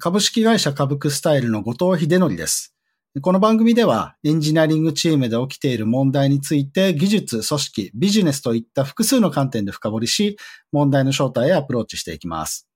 [0.00, 2.72] 株式会社株クスタイルの後藤秀則です。
[3.20, 10.36] この番組ではエンジニアリングチームで起きている問題について技術、組織、ビジネスといった複数の観点で深掘りし、
[10.70, 12.68] 問題の正体へアプローチしていきます。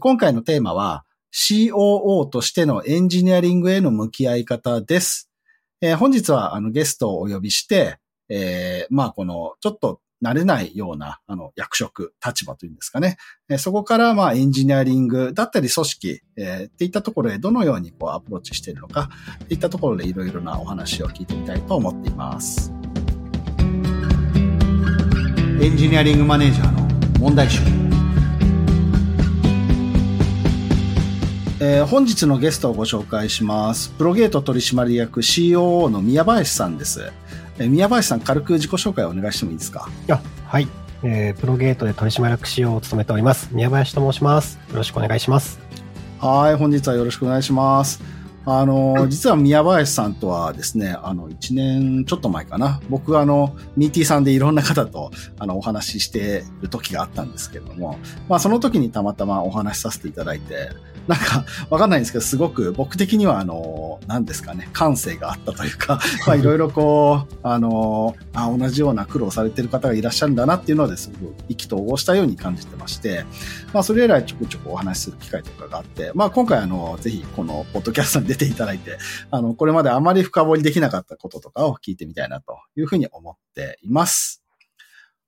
[0.00, 5.30] 今回のテーマは COO としてのエンジニアリングへの向き合い方です。
[6.00, 7.98] 本日はあのゲストをお呼びして、
[8.28, 13.16] えー、まあこのちょっと慣れないような、あの、役職、立場というんですかね。
[13.48, 19.08] えそこから、まあ、エンジニアリングだったり組織、えー、っていったところへどのようにこうアプローチしているのか、
[19.44, 22.72] っていったところでいろいろなお話を聞いてみたいと思っています。
[25.62, 27.60] エンジニアリングマネージャーの問題集。
[31.62, 33.90] えー、本日のゲストをご紹介します。
[33.90, 37.12] プロゲート取締役 COO の宮林さんです。
[37.60, 39.86] え宮林さん、軽く自己紹介をお願いしてもいいですか？
[40.10, 40.66] あはい、
[41.02, 41.40] えー。
[41.40, 43.50] プロゲートで取締役仕様を務めております。
[43.52, 44.58] 宮林と申します。
[44.70, 45.60] よろしくお願いします。
[46.18, 48.02] はい、本日はよろしくお願いします。
[48.46, 52.80] あの、実は宮林さんとはですね、あの、1年ちょっと前かな。
[52.88, 60.70] 僕あの、ミーティーさんでいろんな方と、あの、お話ししてる時があったんですけれども、まあ、その時にたまたまお話しさせていただいて、
[61.10, 73.24] なんか、わかんないんですけど、すごく僕的には、あの、何ですかね、感性があったというか、 まあ、いろいろこう、あの、あ、同じような苦労されてる方がいらっしゃるんだなっていうのですごく意気投合したように感じてまして、
[73.72, 78.98] まあ、それ以来ちょくちょくお話しする機会とかがあって、まあ、今回あの、ぜひこのポッドキャストに出ていただいて、
[79.32, 84.44] あの、これまであまり深掘りできなかったこととかを聞いてみたいなというふうに思っています。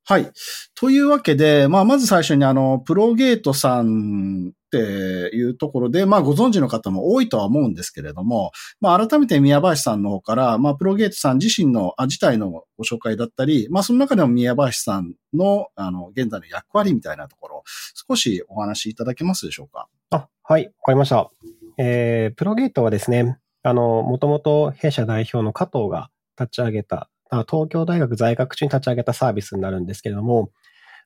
[0.05, 0.30] はい。
[0.74, 17.64] というわけで、まあ、まず最初にあの、プロゲートさんっていうところで、まあ、ご存知の方も多いとは思うんですけれども、まあ、改めて宮林さんの方から、まあ、プロゲートさん自身の、あ、自体のご紹介だったり、まあ、その中でも宮林さんの、あの、現在の役割みたいなところ、
[18.08, 19.88] 少しお話しいただけますでしょうか？
[20.10, 21.30] あ、はい、わかりました。
[21.76, 26.08] えー、プロゲートはですね、あの、もともと弊社代表の加藤が
[26.40, 30.50] 立ち上げた東京大学在学中に立ち上げたサービスになるんですけれども、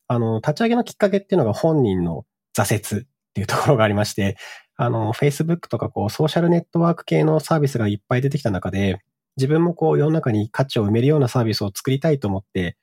[0.06, 2.24] あの、立ち上げのきっかけっていうのが本人の
[2.56, 3.06] 挫折
[3.36, 4.38] っていうところがありまして、
[4.76, 8.98] あの、Facebook とかこう、ソーシャルネットワーク系のサービスがいっぱい出てきた中で、
[9.36, 12.78] 自分もこう、世の中に価値を埋めるようなサービスを作りたいと思って、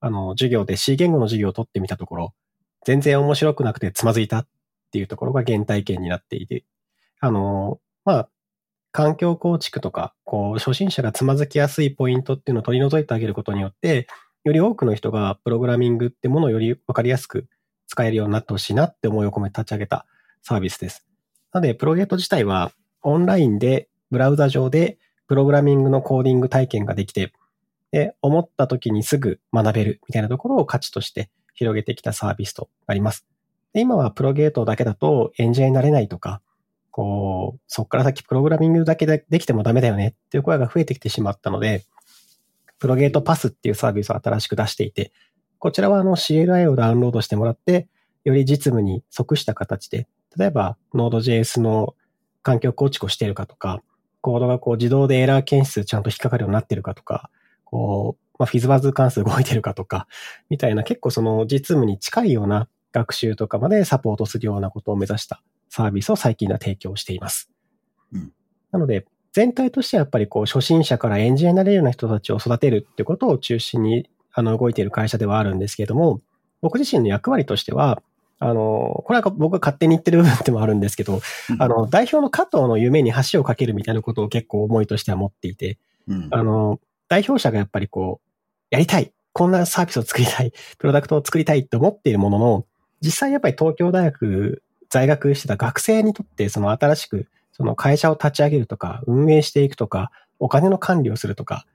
[0.00, 2.34] あの、授業で C 言語の授業を取ってみたところ、
[2.84, 4.48] 全然面白くなくてつまずいたっ
[4.92, 6.64] ていうところが原体験になっていて、
[7.18, 8.28] あの、まあ、
[8.92, 14.06] 環境構築とか、こう、初心者がつまずきやすいポイントっていうのを取り除いてあげることによって、
[14.44, 17.48] より多くの人がプログラミングってものをよりわかりやすく
[17.88, 20.06] 使えるようになってほしいなって思いを込めて立ち上げた
[20.42, 21.04] サービスです。
[21.52, 22.70] なので、プロゲート自体は
[23.02, 27.32] オンラインでブラウザ上でプログラミングのコーディング体験ができて、
[27.90, 33.26] で、思った時にすぐ学べるみたいなところを価値として広げてきたサービスとなります。
[33.72, 36.40] で今はプロゲートだけだとエンジニアになれないとか、
[36.90, 41.84] こう、そこから先プログラミングだけでできてもダメだよねっていう声が増えてきてしまったので、
[42.78, 45.12] プロゲートパスっていうサービスを新しく出していて、
[45.58, 47.88] こちらはあの CLI をダウンロードしてもらって、
[48.24, 51.94] より実務に即した形で、例えば Node.js の
[52.42, 53.82] 環境構築をしているかとか、
[54.20, 57.30] コードがこう自動でエラー検出ちゃんと引っかかるようになってるかとか、
[57.64, 60.06] こう、まあ、フィズバズ関数動いてるかとか、
[60.48, 67.50] みたいな結構その実務に近いような学習とかまでサポートするようなことを目指したサービスを最近では提供しています。
[68.12, 68.32] うん、
[68.70, 76.20] なので、全体としてはやっぱりこう初心者からエンジニアになれるような人たちを育てるってことを中心にあの動いている会社ではあるんですけれども、
[76.60, 78.02] 僕自身の役割としては、
[78.38, 85.76] あの、これは僕が勝手に言ってる部分でもあるんですけど、うん、あの、代表の加藤の夢に橋を架けるみたいなことを結構思いとしては持っていて、
[86.06, 86.78] うん、あの、
[87.08, 88.28] 代表者がやっぱりこう、
[88.70, 92.66] やりたい、こんなサービスを作りたい、プロダクトを作りたいって思っているものの、
[93.00, 101.66] 実際やっぱり東京大学在学してた学生にとって、その新しく、その会社を立ち上げるとか、運営していくとか、お金の管理をするとか、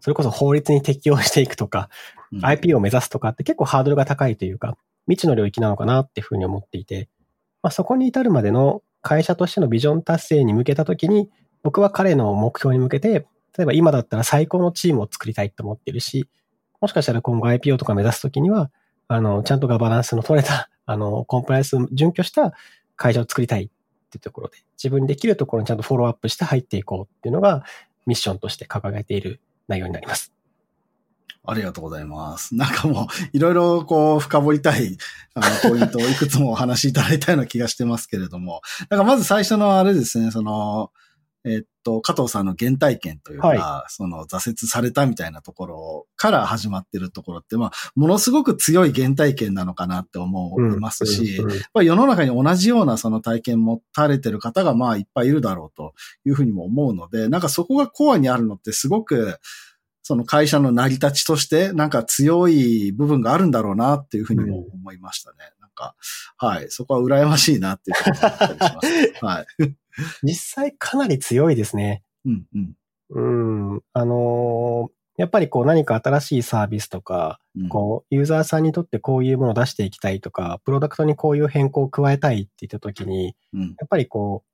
[0.00, 1.88] それこそ法律に適用していくとか、
[2.32, 4.76] うん、IP を目指すとかって結構ハードルが高いというか、
[5.06, 7.08] 未知の領域なのかなっていうふうに思っていて、
[7.62, 11.30] まあ、そこに至るまでの会社としてのビジョン達成に向けたときに、
[11.62, 13.26] 僕は彼の目標に向けて、
[13.56, 16.28] 例えば今だったら最高のチームを作りたいと思ってるし、
[16.80, 18.70] もしかしたら今後 IPO とか目指すときには、
[19.08, 22.52] あの、ちゃんとガバナンスの取れた あの、コンプライアンス準拠した
[22.96, 23.68] 会社を作りたいっ
[24.10, 27.64] ていうところで、自分にできるところにちゃんとフォローアップして入っていこうっていうのが
[28.06, 30.32] ミッションとして掲げている内容になります。
[31.48, 32.56] ありがとうございます。
[32.56, 34.96] なんかもう、いろいろこう、深掘りたい、
[35.34, 38.62] あの、ポイントをいくつもお話しいただいたような気がしてますけれども。
[38.90, 40.90] なんかまず最初のあれですね、その、
[41.46, 55.94] えっと、加藤さんの原体験というか、はその挫折されたみたいなところから始まってるところって、まあ、ものすごく強い原体験なのかなって思いますし、うんうんうんまあ、世の中に同じようなその体験持たれてる方がまあいっぱいいるだろうと
[56.24, 59.38] いうふうにも思うので、なんかそこがコアにあるのってすごく、
[60.02, 65.38] その会社の成り立ちとしてなんか強い部分があるんだろうなっていうふうにも思いましたね。
[65.60, 65.96] なんか、
[66.36, 66.66] はい。
[66.70, 68.88] そこは羨ましいなっていうところがあったりします。
[69.24, 69.76] はい。
[70.22, 72.02] 実際かなり強いですね。
[72.24, 72.44] うん、
[73.10, 73.74] うん。
[73.74, 73.82] うん。
[73.92, 83.60] あのーやっぱりこう何か新しいサービスとか、うんこう、ユーザーさんにとってこういうものを出していきたいとか、プロダクトにこういう変更を加えたいって言ったときに、うん。
[83.62, 84.50] やっぱりこう、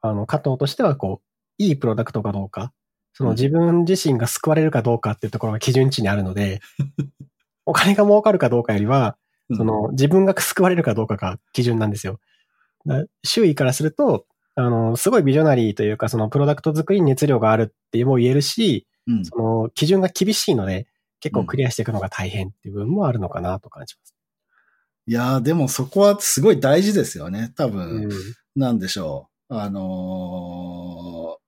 [0.00, 2.72] あの、加藤としてはこう、いいプロダクトかどうか、
[3.12, 6.60] そのうん自分自身が救われるかどうかっていうところが基準値にあるので、
[7.66, 9.16] お金が儲かるかどうかよりは、
[9.50, 12.20] うんその自分が救われるかどうかが基準なんですよ。
[12.86, 14.24] だ周囲からすると、
[14.54, 20.86] あの、すごいビジョナリーというか、そのプロダクト作りに熱量があるっても言えるし、うんその基準が厳しいので、
[21.20, 24.14] 結構クリアしていくのが大変っていう部分もあるのかなと感じます。
[25.06, 27.52] いやーでもそこはすごい大事ですよね。
[27.56, 28.10] 多う分、ん。
[28.54, 29.56] なんでしょう。
[29.56, 31.42] あのー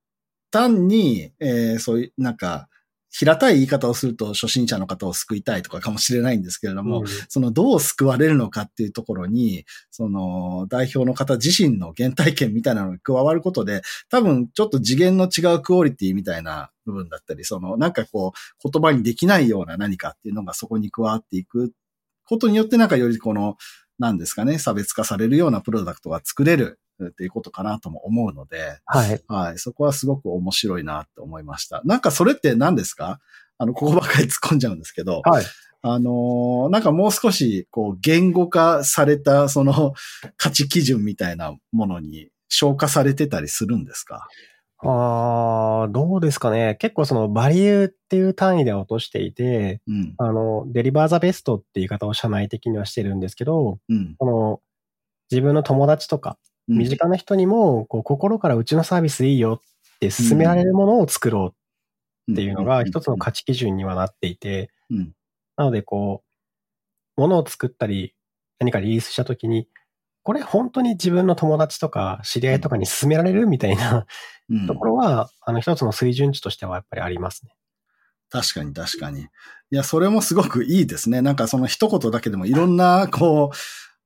[0.51, 2.69] 単に、えーそういう、なんか、
[3.17, 7.07] 平たい言い方をすると初心者の方を救いたいとかかもしれないんですけれども、うん。
[7.29, 21.73] そのどう救われるのかっていうところに、その代表の方自身の原体験みたいなのが加わることで、多分ちょっと次元の違うクオリティみたいな部分だったり、そのなんかこう言葉にできないような何かっていうのがそこに加わっていく
[22.27, 23.57] ことによってなんかよりこの、
[23.99, 29.23] なんですかね、差別化されるようなプロダクトが作れるっていうことかなとも思うので、はい。
[29.29, 29.59] はい。
[29.59, 31.83] そこはすごく面白いなって思いました。
[31.85, 33.21] なんかそれって何ですか？
[33.59, 35.45] あの、ここばっかり突っ込んじゃうんですけど、はい。
[35.87, 39.93] あのーなんかもう少し、こう、言語化された、その、
[40.39, 44.27] 価値基準みたいなものに消化されてたりするんですか？
[44.85, 46.77] ああ、どうですかね。
[46.79, 50.15] 結構そのバリューっていう単位で落としていて、うん。
[50.19, 54.15] あの、デリバーザベストって言い方を社内的にはしてるんですけど、うん。
[54.19, 54.61] この、
[55.31, 56.39] 自分の友達とか、
[56.69, 59.61] うん身近な人にも、こう、心からうちのサービスいいよ
[59.97, 61.55] って勧められるものを作ろ
[62.29, 65.13] うっていうのが一つの価値基準にはなっていて、うん。
[65.59, 66.23] なのでこ
[67.19, 68.15] う、ものを作ったり、
[68.59, 69.69] 何かリリースしたときに、
[70.25, 74.07] これ本当に自分の友達とか知り合いとかに勧められるみたいな
[74.51, 77.55] うんところは、あの一つの水準値としてはやっぱりありますね。
[78.31, 79.23] 確かに確かに。
[79.23, 79.27] い
[79.71, 81.23] や、それもすごくいいですね。
[81.23, 83.57] なんかその一言だけでもいろんな、こう、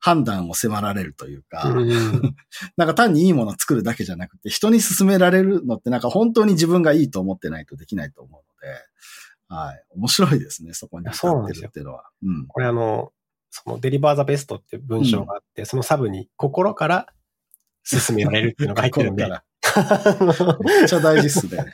[0.01, 1.89] 判断を迫られるというか、うん
[2.77, 8.79] なんか単にいいものを作るだけじゃなくて、人に勧められるのってなんか本当に自分がいいと思ってないとできないと思うので、
[9.49, 9.85] はい。
[9.91, 12.05] 面白いですね、そこに使ってるっていうのは。
[12.23, 12.47] うん。
[12.47, 13.13] これあの、
[13.51, 17.07] そのデリバーザベストっていう文章があって、そのサブに心から
[17.89, 19.43] 勧められるっていうのが入ってるんで心、か
[20.45, 20.59] ら。
[20.61, 21.65] めっちゃ大事っすね。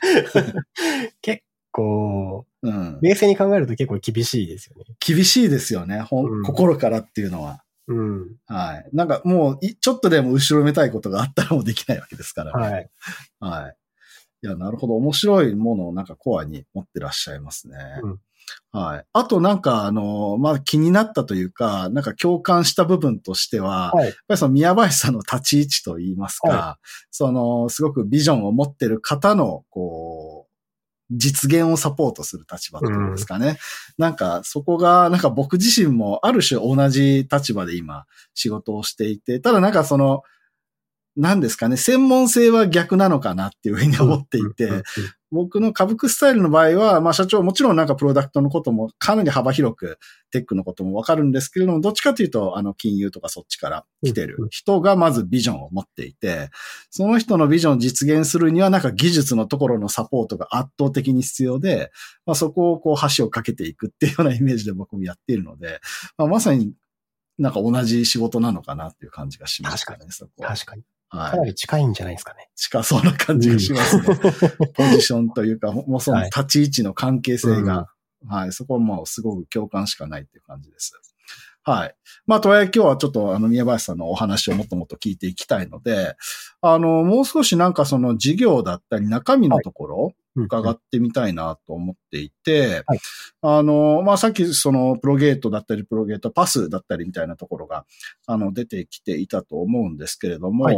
[1.21, 2.99] 結構、うん。
[3.01, 4.85] 冷静に考えると結構厳しいですよね。
[4.99, 6.01] 厳しいですよね。
[6.01, 7.63] ほんうん心からっていうのは。
[7.87, 8.37] うん。
[8.47, 8.89] はい。
[8.93, 12.73] なんかもうい、ちょっとでも後ろめたいことがあったらもうできないわけですからね。
[12.73, 12.89] はい。
[13.39, 13.75] はい。
[14.43, 14.95] いや、なるほど。
[14.95, 17.77] 面白いものをなんかコアに持ってらっしゃいますね。
[18.03, 18.19] うん
[18.71, 19.05] はい。
[19.13, 24.05] あとなんか、あの、まあ、気になったというか、なんか共感した部分としては、はい。
[24.05, 26.79] やっぱりその宮林さんの立ち位置といいますか、は
[27.11, 30.55] その、すごくビジョンを持ってる方の、こう、
[31.11, 33.57] 実現をサポートする立場っていうんですかね。
[33.97, 40.23] なんか、そこが、なんか僕自身もある種同じ立場で今仕事をしていて、ただなんかその、
[41.15, 44.83] 何ですかね、専門性は逆なのかなっていうふうに思っていて、
[45.31, 49.97] 僕の株クスタイルの場合は、まあ社長もちろんなんかプロダクトのこともかなり幅広く
[50.31, 56.49] テックのこともわかるんですけれども、どっちかというと、あの金融とかそっちから来てる人がまずビジョンを持っていて、
[56.89, 61.91] その人のビジョンを実現するにはなんか技術のところのサポートが圧倒的に必要で、
[62.25, 65.79] まあそこをこう橋をかけていくっていうようなイメージで僕もやっているので、
[66.17, 66.73] まあまさに
[67.37, 70.49] なんか同じ仕事なのかなっていう感じがしましたね、そこは。
[70.49, 70.83] 確かに。
[71.09, 71.31] は。
[71.31, 72.49] かないり近いんじゃないですかね。
[72.55, 74.03] 近そうな感じがしますね。
[74.75, 77.87] ポジションというか、もうそのはい立ち位置の関係性が、
[78.27, 80.93] はい、そこはもうすごく共感しかないっていう感じです。
[81.63, 81.95] はい。
[82.27, 86.15] まあ、とはいえ今日はちょっとあの、宮林さんのお話をもっともっと聞いていきたいので、
[86.61, 92.99] あの、もう少しなんかその事業だったり中身のところ、伺ってみたいなと思っていて、はい。
[93.41, 97.85] あの、まあ、さっきそのプロゲートだったり、プロゲートパスだったりみたいなところが、
[98.27, 100.77] あの、出てきていたと思うんですけれども、はい。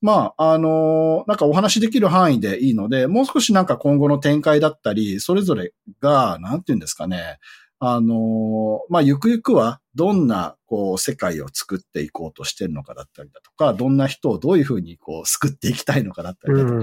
[0.00, 7.38] まあ、あの、なんかお話しできる範囲でいいので、もう少しなんか今後の展開だったり、それぞれが、なんていうんですかね、
[7.80, 16.80] あの、まあ、ゆくゆくはどんな、こう、世界を作っていこうとしてるのかだったりだとか、どんな人をどういうふうに、こう、救っていきたいのかだったりだとか、うん、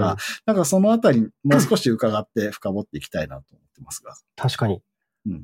[0.48, 4.16] なんかそのあたり、もう少し伺って深掘っていきたいなと思ってますが。
[4.36, 4.82] 確かに。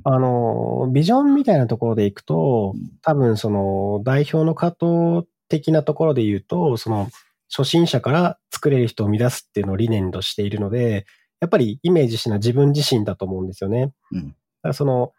[0.03, 7.09] あの、ビジョンみたいなところでいくと、多分その代表の加藤的なところで言うと、その
[7.55, 11.05] 初心者から作れる人を生み出すっていうのを理念としているので、
[11.41, 13.91] やっぱりイメージしな自分自身だと思うんですよね。
[14.11, 14.35] うん、だか
[14.69, 15.11] らその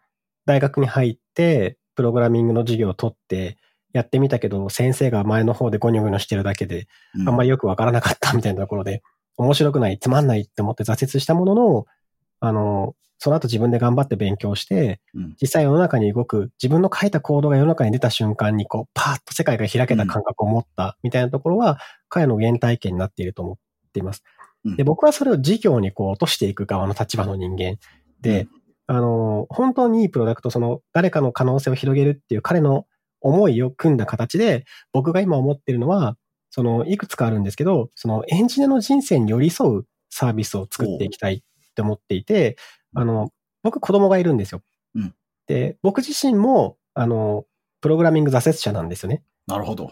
[0.45, 3.57] 大学に入って、プログラミングの授業を取って、
[3.93, 6.87] やってみたけど、先生が前の方でゴニョゴニョしてるだけで、
[7.25, 9.01] あんまりよくわからなかったみたいなところで、
[9.37, 11.85] 面白くない、つまんないって思って挫折したものの、
[12.41, 14.99] あの、その後自分で頑張って勉強して、
[15.41, 23.57] 実際世の中に動く、自分の書いたコードが世の中に出た瞬間に、こう、パーッと世界が開けた感覚を持ったみたいなところは、彼の原体験になっていると思っ
[23.93, 24.23] ています。
[24.75, 27.77] で、僕はそれを事業にこう落としていく側の立場の人間
[28.19, 28.47] で、
[28.87, 32.85] あの、本当にいいプロダクト、その誰かの可能性を広げるっていう彼の
[33.21, 36.17] 思いを組んだ形で、僕が今思ってるのは、
[36.51, 42.57] その、いくつかあるんですけど、そのエンジニアの人生に寄り添うサービスを作っていきたいって思っていて、
[42.95, 43.31] あの、
[43.63, 44.61] 僕子供がいるんですよ。
[44.93, 45.13] うん。
[45.47, 47.45] で、僕自身も、あの、
[47.81, 49.23] プログラミング挫折者なんですよね。
[49.47, 49.91] なるほど。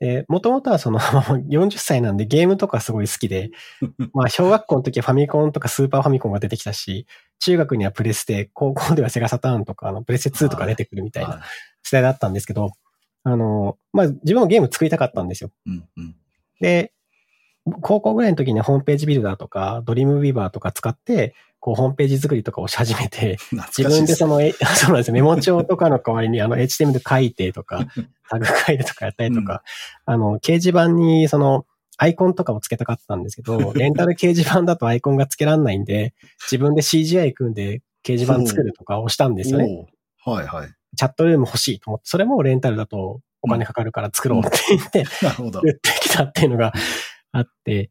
[0.00, 1.00] で、もともとはその
[1.50, 3.50] 40歳なんでゲームとかすごい好きで、
[4.14, 7.06] まあ小学校の時はファミコンとかスーパーファミコンが出てきたし、
[7.40, 11.42] 中学にはプレステ、高校ではセガサターンとか、あの、プレステ2とか出てくるみたいな
[11.82, 12.70] 時代だったんですけど、
[13.24, 15.50] あの、まあ自分もゲーム作りたかったんですよ。
[15.66, 16.16] うんうん、
[16.60, 16.92] で、
[17.82, 23.36] 高校ぐらいの時にホームページビルダーとか、ドリームビーバーとか使って、こう、ホームページ作りとかをし始めて、
[23.76, 24.38] 自分でその、
[24.76, 27.86] そうなんですよ、メモ帳とかの代わりに、あの、HTML で書いてとか、
[28.30, 29.62] タグ書いてとかやったりとか、
[30.06, 31.66] うん、あの、掲示板に、その、
[32.00, 39.88] アイコンとかをつけたかったんですけど、レンタル掲示板だとアイコンがつけらんないんで、自分で CGI 組んで掲示板作るとかをしたんですよね。
[40.24, 40.68] はいはい。
[40.96, 45.60] チャットルーム欲しいと思って、それもレンタルだとお金かかるから作ろうって言って、なるほど。
[45.64, 46.72] 売ってきたっていうのが
[47.32, 47.90] あって、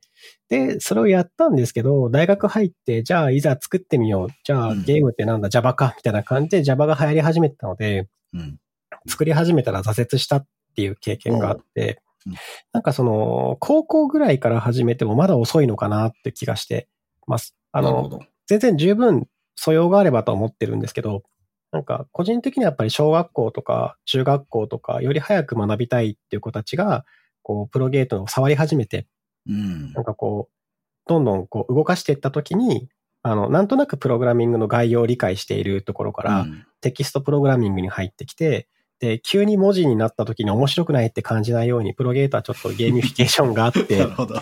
[0.50, 4.28] で、それをやったんですけど、大学入って、じゃあいざ作ってみよう。
[4.44, 8.60] じゃあゲームってなんだ、Java か、みたいな感じで Java が流行り始めたので、うん、
[9.08, 12.30] 作り始めたら挫折したっていう経験があって、う。
[12.32, 12.34] ん、
[12.74, 16.88] なんかその、高校ぐらいから始めてもまだ遅いのかなって気がして
[17.28, 17.56] ます。
[17.72, 21.24] あの、全然十分素養があればと思ってるんですけど、
[21.72, 27.06] なんか個人的にはやっぱり小学校とか中学校とかより早く学びたいっていう子たちが、
[27.44, 29.08] こう、 Progate を触り始めて、
[29.48, 32.90] うん、なんかこう、どんどんこう動かしていったときに、
[33.24, 36.46] あの、なんとなくプログラミングの概要を理解しているところから、
[36.82, 38.68] テキストプログラミングに入ってきて、
[39.00, 44.36] で、急に文字になった時に面白くないって感じないように、 Progate はちょっとゲーミフィケーションがあって、 なるほど。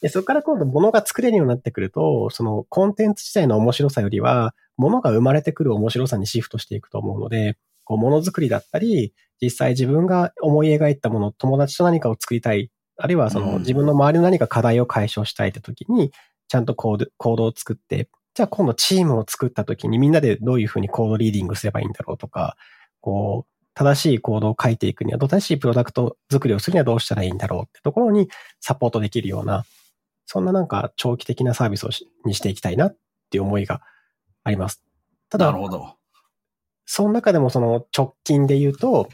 [0.00, 16.12] で、そこから今度物が作れるようになってくると、そのコンテンツ自体の面白さよりは、物が生まれてくる面白さにシフトしていくと思うので、こう、ものづくりだったり、実際自分が思い描いたもの、友達と何かを作りたいあるいはその自分の周りの何か課題を解消したいって時に、
[16.48, 22.56] ちゃんとコード、コードを作って、じゃあ今度チームを作った時にみんなでどういうふうにコードリーディングすればいいんだろうとか、
[23.00, 28.28] こう、正しいコードを書いていくには、正しいプロダクト作りをするにはどうしたらいいんだろうってところに
[28.60, 29.64] サポートできるような、
[30.26, 31.90] そんななんか長期的なサービスを
[32.24, 32.96] にしていきたいなっ
[33.30, 33.80] ていう思いが
[34.42, 34.82] あります。
[35.30, 35.94] ただ、なるほど。
[36.86, 39.08] その中でもその直近で言うと、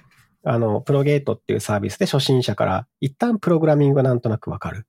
[0.44, 4.86] あの、プロゲートっていうサービスで初心者から一旦プログラミングがなんとなくわかる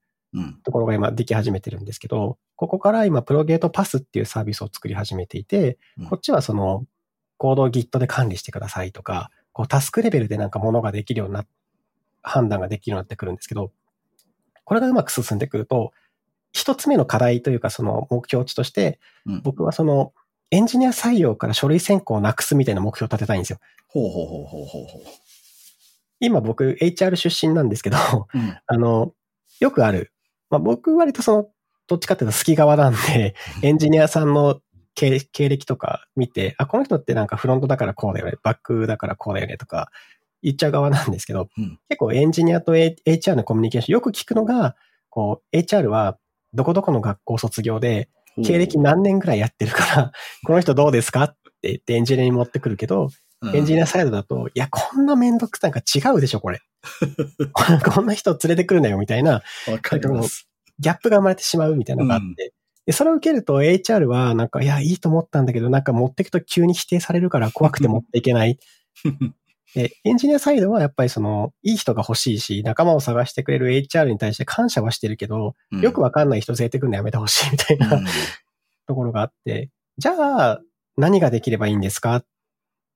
[0.64, 6.84] ところが今でき始めてるんですけど、ここから今プロゲートパスっていうサービスを作り始めていて、こっちはその
[7.38, 11.44] コードを Git で管理してくださいとか、こうタスクレベルでなんかものができるような、
[12.22, 13.72] 判断ができるようになってくるんですけど、
[14.64, 15.92] これがうまく進んでくると、
[16.52, 18.98] 一つ目の課題というかその目標値として、
[19.42, 20.12] 僕はその
[20.50, 23.58] エンジニア採用から書類選考をなくすみたいな目標を立てたいんですよ。
[23.88, 25.02] ほうほうほうほうほうほう。
[26.20, 27.96] 今僕 HR 出身なんですけど、
[28.32, 29.12] うん、 あの、
[29.60, 30.12] よくある。
[30.50, 31.48] まあ、僕割とその、
[31.88, 34.60] どっちかっていうと好き側なんで、エンジニアさんの
[34.94, 39.90] 経歴とか見て、あ、この人ってなんかフロントだからこうだよね、バックだからこうだよねとか
[40.42, 44.74] 言っちゃう側なんですけど、うん、結構エンジニアと HR のコミュニケーションよく聞くのが、
[45.10, 46.18] こう、HR は
[46.54, 48.08] どこどこの学校卒業で、
[48.44, 50.12] 経歴何年ぐらいやってるから、
[50.44, 53.08] この人どうですかって言ってエンジニアに持ってくるけど、
[53.54, 56.60] エンジニアサイドだと、いや、こんなめんどくさいか違うでしょ、これ。
[57.52, 59.42] こんな人連れてくるなよ、みたいな。
[59.68, 60.48] わかります。
[60.78, 62.26] ギャップが生まれてしまうみたいなのがあって。
[62.26, 62.34] うん、
[62.86, 68.58] で、それを受けると HR は、なんか、いや、いいと思ったんだけど、なんか持ってくと急に否定されるから怖くて持っていけない。
[69.74, 78.06] で、エンジニアサイドはやっぱりその、いい人が欲しいし、仲間を探してくれる HR に対して感謝はしてるけど、うん、よくわかんない人連れてくるのやめてほしいみたいな、うん、
[78.86, 80.12] ところがあって、じゃ
[80.52, 80.60] あ、
[80.96, 82.16] 何ができればいいんですか？
[82.16, 82.24] っ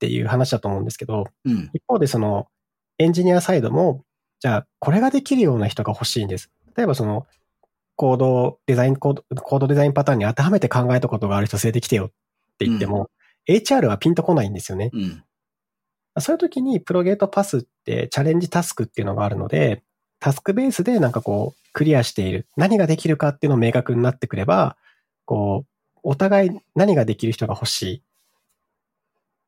[0.01, 1.69] ていう話だと思うんですけど、うん。
[1.73, 2.47] 一方でその
[2.97, 4.03] エンジニアサイドも、
[4.39, 6.49] じゃあこれができるような人が欲しいんです。
[6.75, 7.27] 例えばその
[7.95, 12.07] コードデザインコード、コードデザインパターンに当てはめて考えたことがある人連れてきてよっ
[12.57, 13.11] て言っても、
[13.47, 14.89] HR はピンとこないんですよね。
[14.91, 15.23] うん。
[16.19, 19.83] そういう時にプロゲートパスってチャレンジタスクっていうのがあるので、
[20.19, 22.47] タスクベースでなんかこうクリアしている。
[22.57, 24.77] 何ができるかっていうのを明確になってくれば、
[25.25, 25.71] こう、
[26.03, 28.03] お互い何ができる人が欲しい。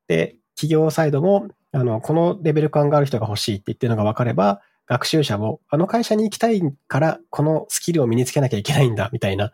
[0.08, 9.52] で、企業サイドも、あの、このレベル感がある人が欲しいって言ってるのが分かれば、学習者も、あの会社に行きたいから、このスキルを身につけなきゃいけないんだ、みたいな、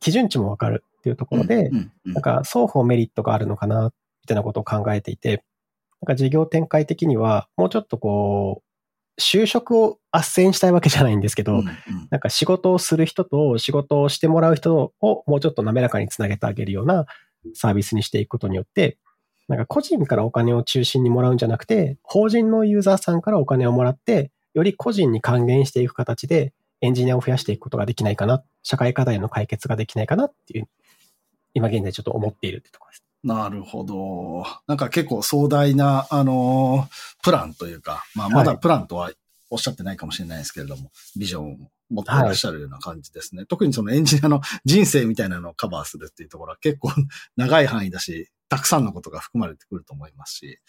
[0.00, 1.70] 基準値も分かるっていうところで、
[2.04, 3.92] なんか双方メリットがあるのかな、
[4.22, 5.44] みたいなことを考えていて、
[6.00, 8.66] なんか事業展開的には、もうちょっとこう、
[9.20, 11.66] 就職を斡旋したいわけじゃないんですけど、うんうん。
[12.10, 17.06] なんか仕事をする人と仕事をしてもらう人をもうちょっと滑らかにつなげてあげるような
[17.54, 18.98] サービスにしていくことによって、
[19.48, 30.68] なんか個人からお金を中心にもらうんじゃなくて、法人のユーザーさんからお金をもらって、より個人に還元していく形でエンジニアを増やしていくことができないかな、社会課題の解決ができないかなっていう、
[31.54, 33.02] 今現在ちょっと思っているってところです。
[33.22, 34.44] なるほど。
[34.66, 39.10] なんか結構壮大な、あのープランというか、まあまだはいプランとは
[39.50, 41.56] おっしゃってないかもしれないですけれども、ビジョンを
[41.90, 43.46] 持っていらっしゃるような感じですね。
[43.46, 46.90] 特にそのエンジニアの人生みたいなのをカバーするっていうところは結構
[47.36, 50.60] 長い範囲だし、たくさんのことが含まれてくると思いますし、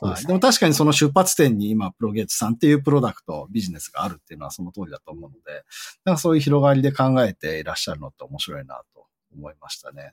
[0.00, 5.64] はい、でも確かにその出発点に今、プロゲートさんっていうプロダクト、ビジネスがあるっていうのはその通りだと思うので、
[6.04, 10.12] なんかそういう広がりで考えていらっしゃるのって面白いなと思いましたね。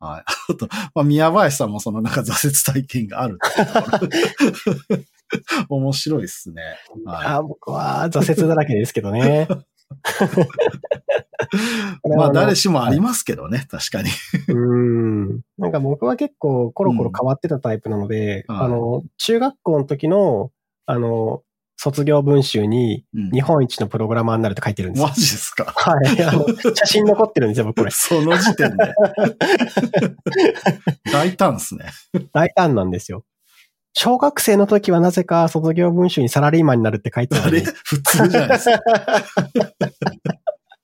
[0.00, 0.24] はい。
[0.52, 4.08] あと、まあ、宮林さんもそのなんか挫折体験があるっ
[4.90, 5.06] て
[5.68, 6.62] 面白いですね。
[7.04, 7.26] はい。
[7.26, 9.46] あ僕は挫折だらけですけどね。
[12.16, 14.10] まあ誰しもありますけどね、確かに。
[14.48, 15.40] うん。
[15.58, 20.50] なんか僕は結構コロコロ変わってたタイプなので、うんあの、中学校の時の、
[20.86, 21.42] あの、
[21.82, 25.08] 卒業文集にうん日本一のプログラマーになるって書いてるんですよ。
[25.08, 25.64] マジですか？
[25.64, 26.22] はい。
[26.22, 27.90] あの、写真残ってるんですよ、僕これ。
[27.90, 28.94] その時点で。
[31.10, 31.86] 大胆ですね。
[32.34, 33.24] 大胆なんですよ。
[33.94, 37.60] 小学生の時はなぜか卒業文集にサラリーマンになるって書いてああれ？
[37.60, 37.72] る。
[37.84, 38.80] 普通じゃないですか。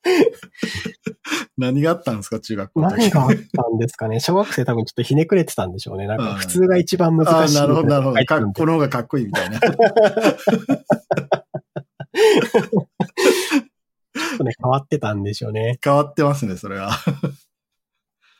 [1.57, 3.35] 何があったんですか、中学校何があった
[3.69, 4.19] んですかね。
[4.19, 6.07] 小学生多分ちょっとひねくれてたんでしょうね。
[6.07, 7.55] なんか普通が一番難ああ、しい。
[7.55, 8.19] なるほど、なるほど。
[8.53, 9.59] この方がかっこいいみたいな。
[9.59, 9.75] ちょっ
[14.37, 15.79] とね、変わってたんでしょうね。
[15.83, 16.91] 変わってますね、それは。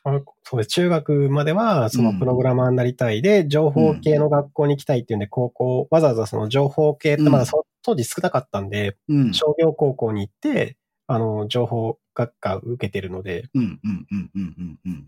[0.04, 0.70] あそうです。
[0.70, 9.34] 中学までは、そのプログラマーになりたいで、情報系の学校に行きたいっていうんで、高校、わざわざその情報系ってまだそ、当時少なかったんで、うん。
[9.34, 15.08] 商業高校に行って、あの、情報学科を受けてるので、うん、うん、うん、うん、うんうん。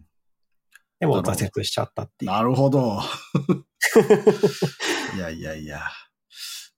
[1.00, 2.32] でも挫折しちゃったっていう。
[2.32, 3.00] なるほど。
[5.16, 5.82] いやいやいや。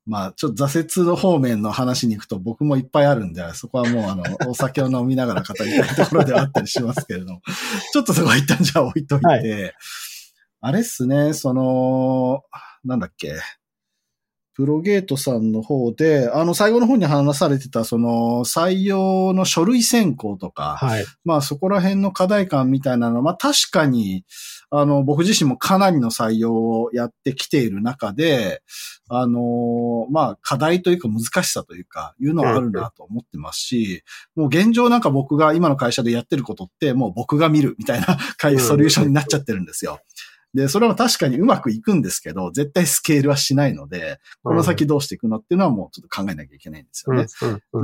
[0.06, 7.42] まあ、ちょっと挫折の方面の話に行くと僕もいっぱいあるんで、そこはもうあの、 お酒を飲みながら語りたいところではあったりしますけれども、
[7.94, 9.38] ちょっとそこは一旦じゃあ置いといて、は
[10.62, 12.44] あれっすね、その、
[12.84, 13.40] なんだっけ、
[14.62, 21.06] プロゲートさんの方で、あの、最後の方に話されてた、その、採用の書類選考とか、はい。
[21.26, 24.24] まあそこら辺の課題感みたいなのは、まあ確かに、
[24.70, 28.62] あの、僕自身もかなりの採用をやってきている中で、
[29.10, 34.04] あの、まあ課題というか難しさというか、いうのはあるなと思ってますし、
[34.36, 40.02] もう現状なんか僕が今の会社でやってることって、もう僕が見るみたいなうん ソリューションになっちゃってるんですよ。
[40.54, 47.28] で、それは確かにうまくいくんですけど、絶対スケールはしないので、この先どうしていくのっていうのはもうちょっと考えなきゃいけないんですよね。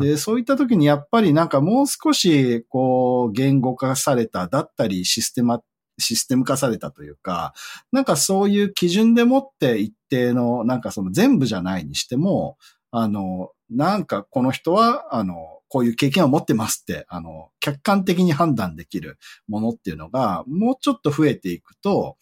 [0.02, 5.62] で、そういった時にやっぱりなんかもう少し、こう、言語化された、だったりシステマ、
[5.98, 7.54] システム化されたというか、
[7.92, 12.58] なんかそういう基準でもって一定の、なんかその全部じゃないにしても、
[12.92, 22.18] あの、なんかこの人は、あの、こういう経験を持ってますって、あの、客観的に判断できるものっていうのが、もうちょっと増えていくと、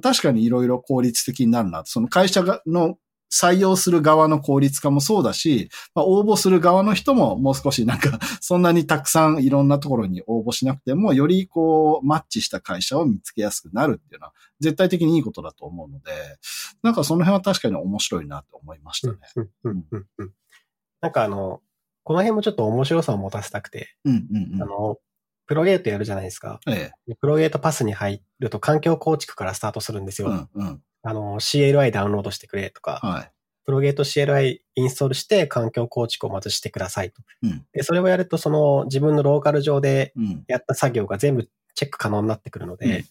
[0.00, 1.82] 確かにいろいろ効率的になるな。
[1.84, 2.98] その会社がの
[3.32, 16.12] 採用する側の効率化もそうだし、まあ、応募する側の人ももう少しなんか、 そんなにたくさんいろんなところに応募しなくても、よりこう、マッチした会社を見つけやすくなるっていうのは、絶対的にいいことだと思うので、
[16.82, 19.18] なんかその辺は確かに面白いなと思いましたね。
[21.00, 21.60] なんかあの、
[22.04, 24.62] この辺もちょっと面白さを持たせたくて、うんうんうん。
[24.62, 24.98] あの、
[25.46, 26.60] プロゲートやるじゃないですか。
[26.66, 27.14] ええ。
[27.14, 30.28] プロゲートパスに入ると環境構築からスタートするんですよ。
[30.28, 30.82] うんうん。
[31.02, 33.32] あの、CLI ダウンロードしてくれとか、はい。
[33.64, 37.22] プロゲート CLI インストールして環境構築をまずしてくださいと。
[37.42, 40.44] うんで、それをやると、その自分のローカル上でうん。
[40.48, 43.04] やった作業が全部チェック可能になってくるので、うん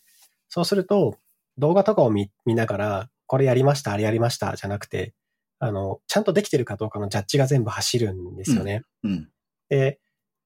[0.48, 1.17] そうすると、
[1.58, 5.13] 動画とかを見見ながら、これやりました、あれやりました、じゃなくて、
[5.60, 8.84] あの、ちゃんとできてるかどうかのジャッジが全部走るんですよね。
[9.04, 9.30] うん。
[9.67, 10.00] で、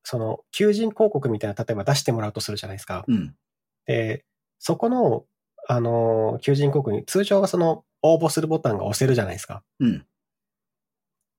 [0.10, 3.06] その、求人広告みたいな、例えば出してもらうとするじゃないですか。
[3.08, 3.36] うん。
[3.86, 4.26] で、
[4.58, 5.26] そこの、
[5.68, 9.62] あの、求人広告に、通常はその、応募するボタンが押せるじゃないですか。
[9.80, 10.06] うん。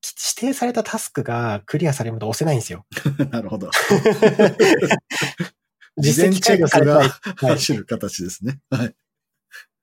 [0.04, 2.86] 指定されたタスクがクリアされると押せないんですよ。
[3.32, 3.70] なるほど。
[5.98, 6.94] 実績解除されたい。
[6.94, 7.08] はい
[7.54, 8.60] 走る形ですね。
[8.70, 8.94] はい。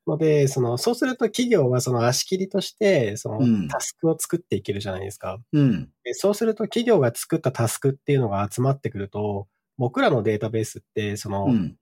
[0.07, 5.39] ので、その、そうすると企業はその足切りとして、そうんのタスクを作っていけるじゃないですか。
[5.53, 5.89] うん。
[6.03, 11.77] でそうすると企業が作ったタスクっていうのが集まってくると、僕らのデータベースって、その、うん。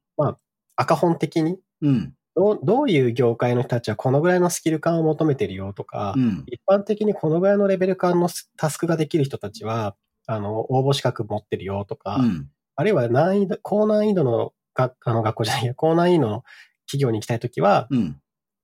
[0.78, 2.14] 赤本的にうん。
[2.36, 6.44] どう、どういう業界の人たちはこのぐらいのスキル感を求めてるよとか、うん。
[6.48, 9.96] 一般的にこのぐらいのレベル感のタスクができる人たちは、
[10.28, 12.50] あの、応募資格持ってるよとか、うん。
[12.76, 16.44] あるいは難易度、高難易度の学あの学校じゃないや、高難易度の
[16.86, 18.20] 企業に行きたいときは、うん。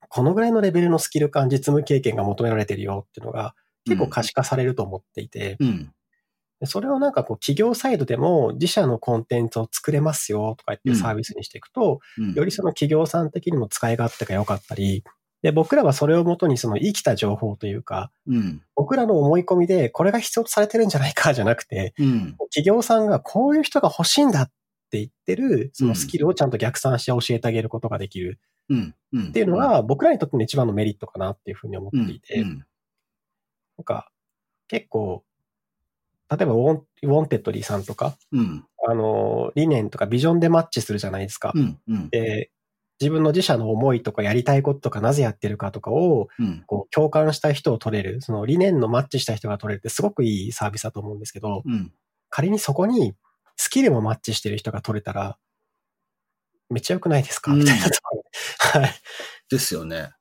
[0.09, 3.55] このぐらいのレベルのスキル感、実務経験が求められてるよっていうのが
[3.85, 5.91] 結構可視化されると思っていて、うん。
[6.59, 12.33] でそれをなんかこう企業サイドでも自社のコンテンツを作れますよとかっていうサービスにしていくと、うん。
[12.33, 15.03] よりその企業さん的にも使い勝手が良かったり、
[15.41, 18.61] で、僕らはそれをもとにその生きた情報というか、うん。
[18.75, 22.35] 僕らの思い込みでこれが必要とされてるんじゃないかじゃなくて、うん。
[22.53, 24.51] 企業さんがこういう人が欲しいんだっ
[24.91, 28.39] て言ってる、そのスキルをちゃんと逆算して教えてあげることができる。
[28.69, 32.65] っていうのが僕らにとっての一番のメリットかなっていうふうに思っていて、うん。
[33.77, 34.11] なんか
[34.67, 35.23] 結構、
[36.29, 38.65] 例えばウォン Wantedly さんとか、うん。
[38.87, 41.53] あの、理念とかビジョンでマッチするじゃないですか。
[42.11, 42.51] で、
[43.01, 46.63] 自分の自社の思いとかやりたいこととかなぜやってるかとかを、うん。
[46.67, 51.91] こう、共感した人を取れる、その理念のマッチした人が取れるってすごくいいサービスだと思うんですけど、うん。
[52.29, 53.13] 仮にそこに
[53.57, 55.37] スキルもマッチしてる人が取れたら、
[56.69, 57.51] めっちゃ良くないですか？
[57.51, 58.23] うんみたいなところ
[58.73, 58.79] で。
[58.79, 58.93] はい。
[59.49, 60.11] ですよね。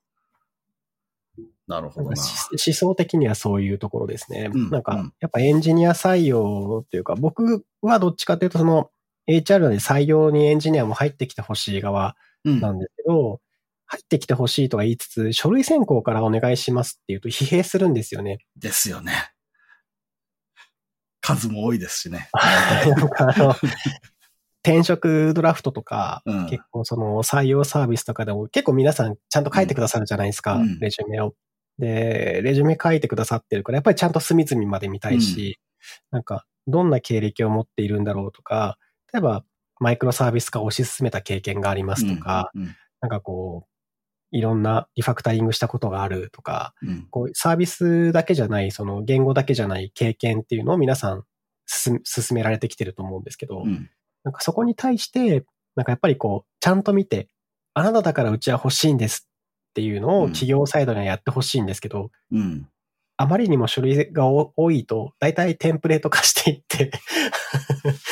[1.69, 2.17] なるほど思
[2.57, 4.51] 想的にはそういうところですね。
[4.53, 8.91] うんなんかうん、やっぱエンジニア採用っていうか、僕はどっちかというと、その
[9.29, 13.41] HR で採用にエンジニアも入ってきてほしい側うんなんですけど、
[13.87, 18.39] 入ってきてほしいとは言いつつ、書類選考からお願いしますっていうと疲弊するんですよね。
[18.57, 19.13] ですよね。
[21.21, 22.29] 数も多いですしね。
[24.63, 31.35] 転職ドラフトとか、うん結構その採用サービスとかでも結構皆さんちゃんと書いてくださるじゃないですか、うんレジュメを。
[31.79, 35.59] で、レジュメ書いてくださってるから、やっぱりちゃんと隅々まで見たいし、
[36.11, 38.77] なんか、どんな経歴を持っているんだろうとか、
[39.13, 39.45] 例えば、
[39.81, 42.77] マイクロサービス化を推し進めた経験がありますとか、うん。
[43.01, 43.70] なんかこう、
[44.31, 47.07] いろんなリファクタリングしたことがあるとか、うん。
[47.11, 51.25] こう、サービスだけじゃない、その言語だけじゃない経験っていうのを皆さん
[51.67, 53.91] 進進められてきてると思うんですけど、うん。
[54.25, 55.45] なんかそこに対して、
[55.77, 57.29] なんかやっぱりこう、ちゃんと見て、
[57.75, 59.29] あなただからうちは欲しいんです
[59.71, 62.69] っていうのをうん企業サイドにはやってほしいんですけど、うん。
[63.17, 66.91] あまりにも書類が多多いと、大体テンプレート化していって、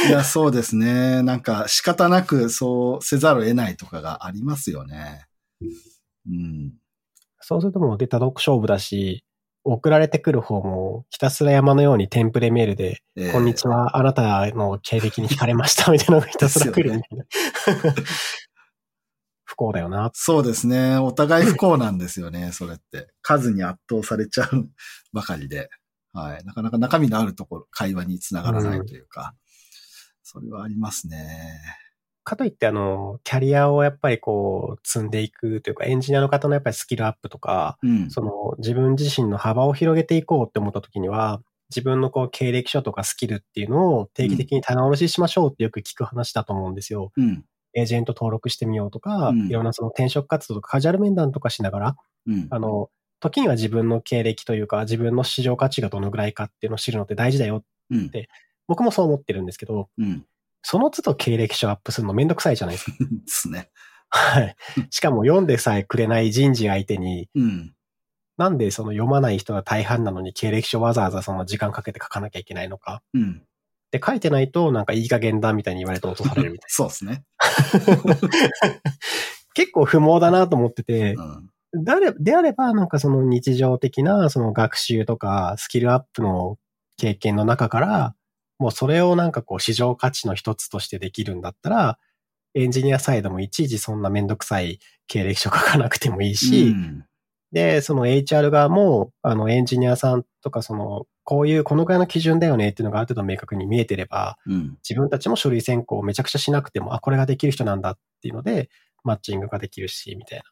[0.09, 1.23] いや、そうですね。
[1.23, 5.27] なんか仕方なくそうせざるを得ないとかがありますよね。
[6.31, 6.73] うん。
[7.41, 9.25] そうするともうデータドック勝負だし、
[9.65, 17.25] 送られてくる方もひたすら山のようにテンプレメールで、えーこんにちは、あなたの経歴に惹かれましたみたいなのがひたすら来るみたいな。
[19.45, 20.11] 不幸だよな。
[20.15, 20.99] そうですね。
[20.99, 23.09] お互い不幸なんですよね、それって。
[23.23, 24.71] 数に圧倒されちゃう
[25.13, 25.69] ばかりで。
[26.13, 26.45] はい。
[26.45, 29.35] なかなか中身のあるところ、会話につながらないというか、
[30.23, 31.61] それはありますね。
[32.29, 38.11] かといって、あの、キャリアをやっぱりこう、積んでいくというか、エンジニアの方のやっぱりスキルアップとか、うん。
[38.11, 47.13] その自分自身の幅を広げていこうって思った時には、自分のこう経歴書とかスキルっていうのを定期的に棚卸ししましょうってよく聞く話だと思うんですよ。
[47.17, 47.45] うん。
[47.75, 52.47] エージェント登録してみようとか、うんいろんなその転職活動とかカジュアル面談とかしながら、うん。
[52.51, 57.65] あの、時には自分の経歴というか、自分の市場価値がどのぐらいかっていうのを知るのって大事だよ。
[57.91, 58.11] うん。
[58.67, 60.25] 僕もそう思ってるんですけど、うん。
[60.63, 62.97] その都度経歴書アップするのめんどくさいじゃないですか。
[63.01, 63.71] ですね。
[64.11, 64.57] はい。
[64.91, 67.75] しかも読んでさえくれない人事相手に、うん。
[68.37, 73.03] なんでその読まない人が大半なのに経歴書わざわざその時間かけて書かなきゃいけないのか。
[73.15, 73.43] うん。
[73.91, 77.25] で、書いてないとなんかいい加減だみたいに言われて落とされるみたい そうですね。
[78.05, 78.17] な。
[79.55, 81.51] 結構不毛だなと思ってて、うん。
[81.85, 86.57] であれであればなんかその日常的なその学習とかスキルアップの
[86.97, 88.15] 経験の中から、
[88.59, 91.99] もうそれをなんかこう市場価値の一つとしてできるんだったら、
[92.55, 97.05] エンジニアサイドもいちいちそんなめんどくさい経歴書書かなくてもいいし、うん
[97.53, 104.77] で、その HR 側も、あの、エンジニアさんとか、その、こういう、このぐらいの基準だよねっていうのがある程度明確に見えてれば、うん。
[104.87, 108.69] 自分たちも書類選考をめちゃくちゃしなくても、あ、これができる人なんだっていうので、
[109.03, 110.45] マッチングができるし、みたいな。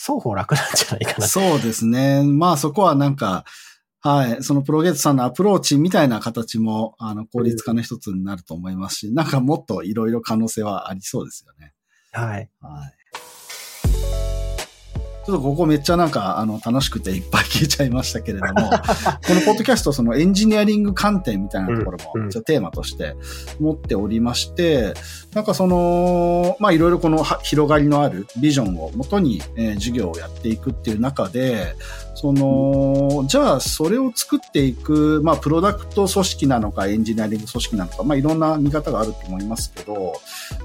[0.00, 1.26] 双方楽なんじゃないかな。
[1.26, 2.22] そうですね。
[2.24, 3.44] まあそこはなんか、
[4.02, 4.42] はい。
[4.42, 11.74] そのプロゲートさんのアプローチみたいな形も、あの、効率化の一つになると思いますし、 なんかもっといろいろ可能性はありそうですよね。
[12.12, 12.50] はい。
[12.60, 12.94] はい。
[15.26, 18.70] ちょっとここめっちゃなんか、あの、楽しくていっぱい聞いちゃいましたけれども、
[19.26, 23.16] このポッドキャスト、そのエンジニアリング観点みたいなところも、うんうん一応テーマとして
[23.58, 24.94] 持っておりまして、
[25.34, 31.74] なんかその、まあいろいろこのは広がりのあるビジョンをもとに、えー授業をやっていくっていう中で、
[32.14, 40.20] その、じゃあそれを作っていく、まあプロダクト組織なのかエンジニアリング組織なのか、まあいろんな見方があると思いますけど、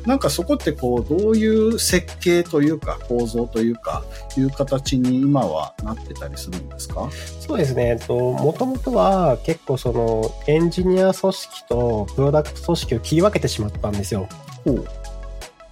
[0.06, 4.04] なんかそこってこう、どういう設計というか構造というか、
[4.38, 7.10] いう形に今はなってたりするんですか？
[7.40, 7.92] そうですね。
[7.92, 14.28] えっと、もともとは結構そのエンジニア組織とプロダクト組織を切り分けてしまったんですよ。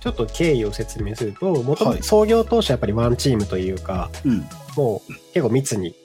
[0.04, 4.46] ちょっと経緯を説明すると、もともはいと創業当初はやっぱりワンチームというか、うん。
[4.76, 5.96] もう結構密に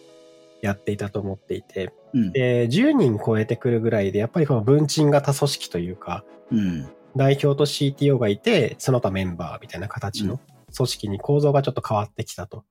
[0.62, 2.30] やっていたと思っていて、うん。
[2.30, 6.88] で、10人超えてくるぐらいで、やっぱりこの分賃型組織というか、うん。
[7.16, 10.38] 代表と CTO がいて、その他メンバーみたいな形の
[10.76, 12.62] 組織に構造がちょっと変わってきたと。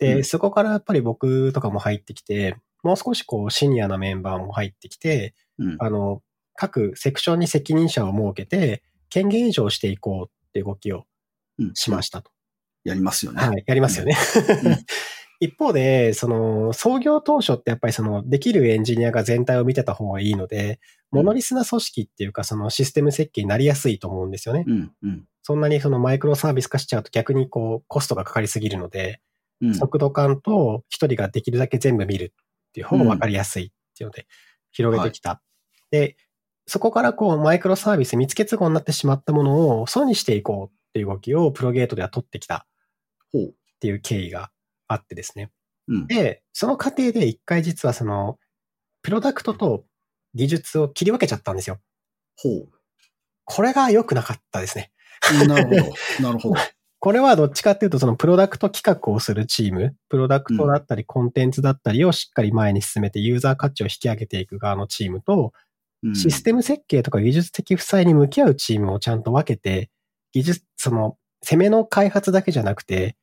[0.00, 5.76] で、うんそこからやっぱり僕とかも入ってきて、もう少しこうシニアなメンバーも入ってきて、うん。
[5.78, 6.22] あの、
[6.56, 11.04] 各セクションに責任者を設けて、権限以上していこうっていう動きを
[11.58, 12.30] うんしましたと。
[12.84, 13.40] やりますよね。
[13.40, 14.16] はい、やりますよね。
[14.64, 14.76] うん
[15.42, 20.78] 一方で、その、創業当初ってやっぱりその、できるエンジニアが全体を見てた方がいいので、
[21.10, 24.62] モノリスな組織っていうか、そのシステム設計になりやすいと思うんですよね。
[24.68, 24.92] うん。
[25.02, 25.24] うん。
[25.42, 29.20] そんなにそのマイクロサービス化しちゃうと逆にこう、コストがかかりすぎるので、
[29.60, 29.74] うん。
[29.74, 34.28] 速度感と一人ができるだけ全部見るっていう方が分かりやすいっていうので、
[34.70, 35.42] 広げてきた。
[35.90, 36.16] で、
[36.66, 42.66] そこからこう、マイクロサービス見つけ都合になってしまったものを損にしていこうっていう動きをプロゲートでは取ってきた。
[43.48, 44.50] っていう経緯が
[44.88, 45.50] あってですね。
[45.88, 46.06] うん。
[46.06, 48.38] で、その過程で一回実はその、
[49.02, 49.84] プロダクトと
[50.34, 51.80] 技術を切り分けちゃったんですよ。
[52.36, 52.48] ほ
[53.44, 54.92] これが良くなかったですね。
[55.44, 55.48] う。
[55.48, 55.94] なるほど。
[56.28, 56.54] なるほど。
[57.00, 65.50] これはどっちかっていうと、そのプロダクト企画をするチーム、プロダクトだったりコンテンツだったりをしっかり前に進めてユーザー価値を引き上げていく側のチームと、うん
[66.14, 69.90] システム設計とか技術的負債に向き合うチームをちゃんと分けて、
[70.32, 73.16] 技術、その、攻めの開発だけじゃなくて、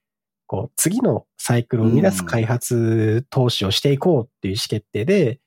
[0.48, 5.40] こう、次のサイクルを生み出す開発投資をしていこうっていう意思決定で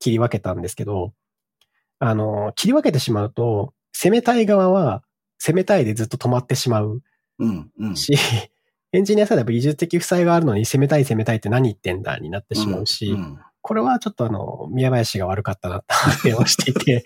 [0.00, 1.12] 切り分けたんですけど、
[2.00, 5.02] あの、切り分けてしまうと、攻めたい側は
[5.38, 7.02] 攻めたいでずっと止まってしまう。
[7.94, 8.14] し、
[8.92, 17.04] エンジニアサイドはやっぱ技術的負債があるのに攻めたい攻めたいって何言ってんだになってしまうし、うんこれはちょっとあの、宮林が悪かったなって発見をしていて、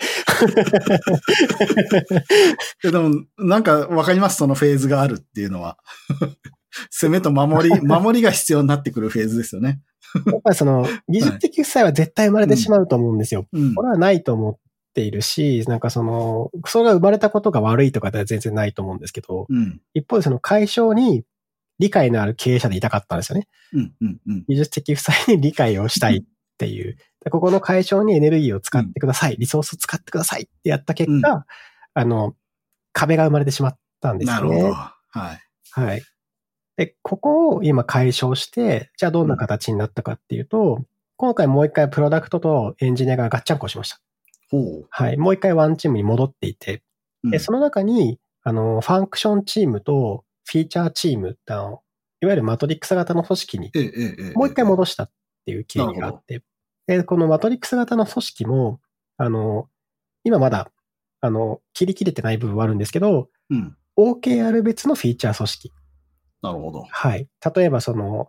[2.82, 4.36] で でも、なんかわかります？
[4.36, 5.78] そのフェーズがあるっていうのは。
[6.90, 9.80] 攻めと守り、 守りが必要になってくるフェーズですよね。
[10.26, 13.46] やっぱりその、技術的負債は絶対生まれてしまうと思うんですよ。
[13.52, 13.82] うんこ。
[13.82, 14.56] れはないと思っ
[14.92, 19.80] ているし、なんかその、それが生まれたことが悪いとかでは全然ないと思うんですけど、うん。
[19.94, 21.24] 一方でその解消に
[21.78, 23.48] 理解のある経営者でいたかったんですよね。
[23.72, 23.94] うん。
[24.00, 24.20] うん。
[24.26, 24.44] うん。
[24.48, 26.96] 技術的負債に理解をしたいっていう。
[27.24, 31.44] でここの解消にエネルギーを使ってください、リソースを使ってくださいってやった結果、うん
[31.96, 32.34] あの、
[32.92, 34.48] 壁が生まれてしまったんですよね。
[34.48, 34.74] なるほど。
[34.74, 34.92] は
[35.32, 35.40] い。
[35.70, 36.02] はい。
[36.76, 40.84] で、ここを今解消して、じゃあどんな形になったかっていうと、
[41.16, 44.00] 今回もう一回プロダクトとエンジニアがガッチャンコしました。
[44.50, 44.86] ほう。
[44.90, 45.16] はい。
[45.16, 46.82] もう一回ワンチームに戻っていて、
[47.22, 51.80] うんで、その中に、あの、ファンクションチームとフィーチャーチームっていわ
[52.20, 53.72] ゆるマトリックス型の組織に。
[54.34, 55.10] もう一回戻したっ
[55.44, 56.42] ていう経緯があって、
[56.86, 58.80] で、このマトリックス型の組織も、
[59.16, 59.68] あの、
[60.24, 60.70] 今まだ、
[61.20, 63.76] あの、切り切れてない部分はあるんですけど、うん。
[63.96, 65.72] OKR 別のフィーチャー組織。
[66.42, 66.84] なるほど。
[66.90, 67.28] はい。
[67.54, 68.28] 例えばその、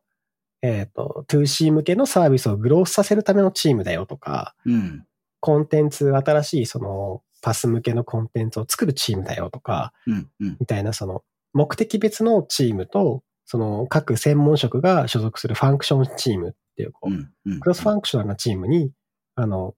[0.62, 5.06] えっ、と、2C 向けのサービスをグロースさせるためのチームだよとか、うん。
[5.42, 10.30] コンテンツ、新しいその、パス向けのコンテンツを作るチームだよとか、うん。
[10.40, 10.58] うん。
[10.60, 11.24] みたいなその、
[11.54, 17.60] 目的別のチームと、その、各専門職が所属するファンクションチームっていう、こう。
[17.60, 18.92] クロスファンクショナルなチームに、
[19.36, 19.76] あの、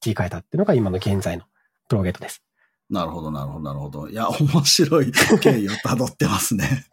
[0.00, 1.44] 切り替えたっていうのが今の現在の
[1.88, 2.42] プロゲートです。
[2.88, 4.08] なるほど、なるほど、なるほど。
[4.08, 6.86] いや、面白い経緯を辿ってますね。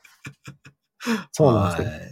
[1.31, 1.89] そうなんですね。
[1.89, 2.11] はい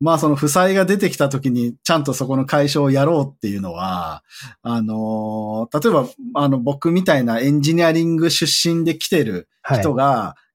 [0.00, 4.24] まあその負債が出てきた時にちゃんとそこの解消をやろうっていうのは、
[4.62, 6.08] あのー例えば
[6.40, 9.82] あの僕みたいなエンジニアリング出身で来てるはい。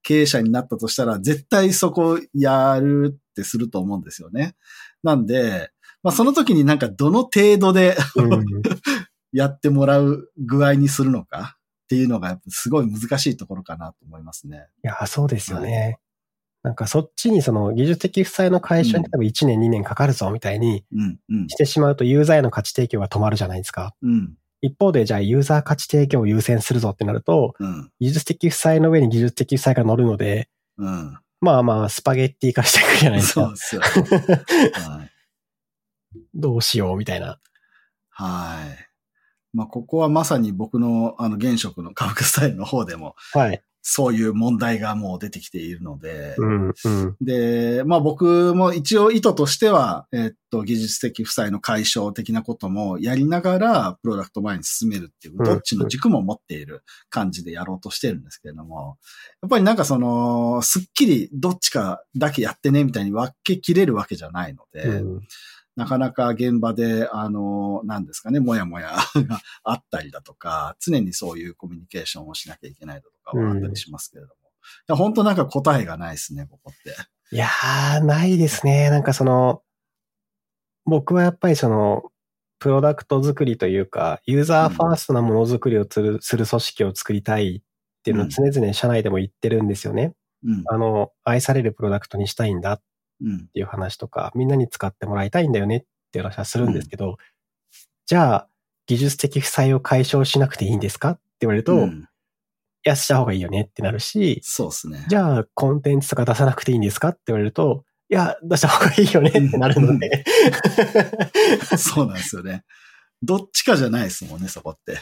[0.06, 4.54] 経営者になったとしたら、絶対そこやるってすると思うんですよね。
[5.02, 5.70] なんで、
[6.04, 8.44] まあその時になんかどの程度でうん
[9.32, 14.68] やってもらう具合にするのかっていうのがすごい難しいところかなと思いますね。
[14.84, 15.98] いや、そうですよね。
[16.62, 20.84] なんかそっちにその技術的負債の解消に多分1年2年かかるぞみたいに。
[21.48, 23.96] してしまうとユーザーへの価値提供が止まるじゃないですか。
[24.02, 24.36] うん。
[24.62, 27.90] 一方でじゃあユーザー価値提供を優先するぞってなると、うん。
[28.00, 31.18] 技術的負債の上に技術的負債が乗るので、うん。
[31.40, 33.56] まあまあスパゲッティ化してくるじゃないですかそうで。
[33.56, 33.82] すよ。
[33.82, 35.10] はい。
[36.34, 37.38] どうしようみたいな。
[38.10, 38.86] はい。
[39.52, 43.62] まあ、ここはまさに僕の、あの、現職の科学スタイルの方でも、はい。
[43.88, 47.16] そういう問題がもう出てきているので、うん、うん。
[47.20, 58.98] で、まあ僕も一応意図としては、えっと、技術的負債の解消的なこともやりながら、プロダクト前に進めるっていう、うんどっちの軸も持っている感じでやろうとしてるんですけれども、
[59.40, 65.20] やっぱりなんかその、すっきりどっちかだけやってねみたいに分けきれるわけじゃないので、うん。
[65.76, 74.34] なかなか現場で、あの、なんですかね、もやもやがあったりだとか、常にそういうコミュニケーションをしなきゃいけないだとかはあったりしますけれども。
[74.34, 74.38] い
[74.88, 76.96] や本当なんか答えがないですね、ここって。
[77.34, 78.90] いやー、ないですね。
[78.90, 79.62] なんかその、
[80.84, 82.04] 僕はやっぱりその、
[82.58, 90.14] プロダクト作りというか、ユーザーファーストなものづくりをする,、する組織を作りたいっていうのを常々社内でも言ってるんですよね。
[90.44, 90.64] うん。
[90.66, 92.82] あの、愛されるプロダクトにしたいんだっ
[93.22, 93.46] うん。
[93.48, 97.16] ていう話とか、みんなに使ってもらいたいんだよねっていう話はするんですけど、
[98.06, 98.48] じゃあ、
[98.86, 101.88] 技術的負債を解消しなくていいんですかって言われると、
[102.88, 105.04] や、した方がいいよねってなるし、そうですね。
[105.08, 110.24] じゃあ、コンテンツとか出さなくていいんですかって言われると、いや、出した方がいいよねってなるので。
[111.76, 112.64] そうなんですよね。
[113.22, 114.98] どっちかじゃないですもんね、そこって。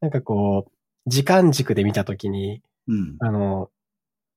[0.00, 0.72] なんかこう、
[1.06, 3.16] 時間軸で見たときに、うん。
[3.20, 3.70] あの、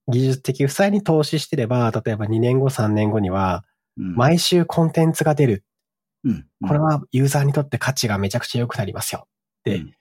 [0.10, 3.66] 技術的負債に投資してれば、例えば2年後、3年後には、
[3.98, 5.64] うん、毎週コンテンツが出る。
[6.24, 9.28] うん、これはユーザーにとって価値がめちゃくちゃ良くなりますよ。
[9.28, 9.94] ってうん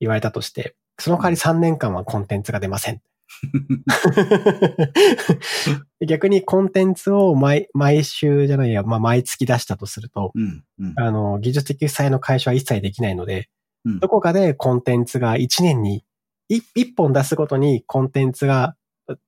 [0.00, 3.00] 言われたとして、その代わり3年間はコンテンツが出ません。
[6.06, 13.50] 逆にコンテンツを毎毎週じゃないや、まあ、毎月出したとすると、うん、うん、あの、技術的負債の解消は一切できないので、
[13.84, 16.04] うんどこかでコンテンツが1年に、
[16.50, 18.74] 1, 一本出すごとにコンテンツが、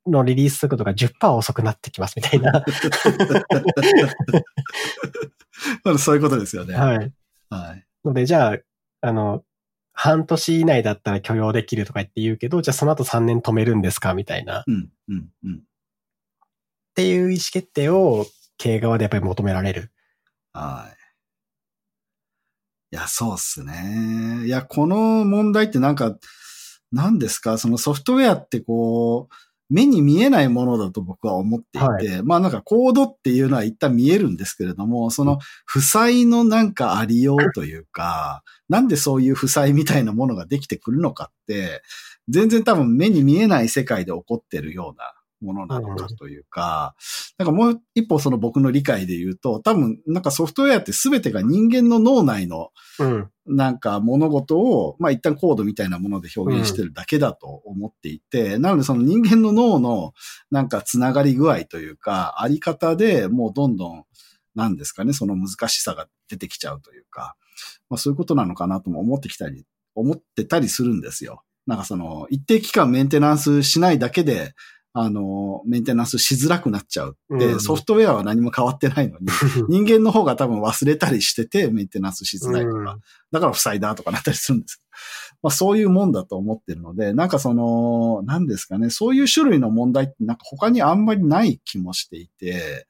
[0.07, 2.53] のリリース速度が10%遅くなってきますみたいな。
[5.85, 6.75] まあそういうことですよね。
[6.75, 7.13] はい。
[7.49, 7.87] はい。
[8.05, 8.59] ので、じゃあ、
[9.01, 9.45] あの、
[10.03, 14.61] 半年以内だったら許容できるとか言って言うけど、じゃあその後3年止めるんですかみたいな。
[14.61, 15.63] っうん、うん、うん。
[16.95, 18.25] ていう意思決定を
[18.57, 19.93] 経営側でやっぱり求められる。
[20.55, 20.97] はい。
[22.95, 24.47] いや、そうっすね。
[24.47, 26.17] いや、この問題ってなんか、
[26.91, 27.59] 何ですか？
[27.59, 29.35] そのソフトウェアってこう、
[29.71, 41.83] 目に見えないものだと僕は思っていて、はまあなんかコードっていうのは一旦見えるんですけれども、その負債のなんかありようというか、なんでそういう負債みたいなものができてくるのかって、
[42.29, 46.95] 全然多分目に見えない世界で起こってるようなものなのかというか、
[47.39, 53.31] なんかもう一歩その僕の理解で言うと、多分なんかソフトウェアって全てが人間の脳内のうん。
[53.47, 60.13] なんか物事を、まあ一旦コードみたいなもので表現してるだけだと思っていて、なのでその人間の脳の
[60.51, 64.05] なんかつながり具合というか、あり方でもうどんどん、
[64.55, 67.35] なんですかね、その難しさが出てきちゃうというか、
[67.89, 71.43] まあそういうことなのかなとも思ってきたり、思ってたりするんですよ。
[71.67, 74.55] なんかその、一定期間メンテナンスしないだけで、
[74.93, 77.17] あの、メンテナンスしづらくなっちゃう。
[77.35, 77.61] って、うん。
[77.61, 79.29] ソフトウェアは何も変わってないのに、
[79.69, 82.99] 人間の方が多分忘れたりしてて、メンテナンスしづらいとか、
[83.31, 84.83] だから負債だとかなったりするんです。
[85.43, 92.89] まあそういうもんだと思ってるので、なんかその、何ですかね、そういう種類の問題ってなんか他にあんまりない気もしていて、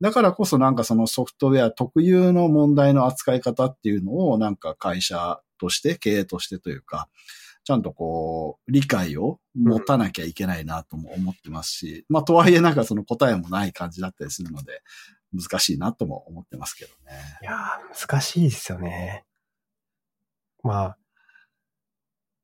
[0.00, 7.08] だからこそなんかそのソフトウェア特有の問題の扱い方っていうのをなんか会社として、経営としてというか、
[7.64, 14.82] ちゃんとこう、理解を持たなきゃいけないなとも思ってますし、まあとはいえなんかその答えもない感じだったりするので、
[15.32, 17.18] 難しいなとも思ってますけどね。
[17.42, 19.24] いやー、難しいですよね。
[20.62, 20.98] まあ、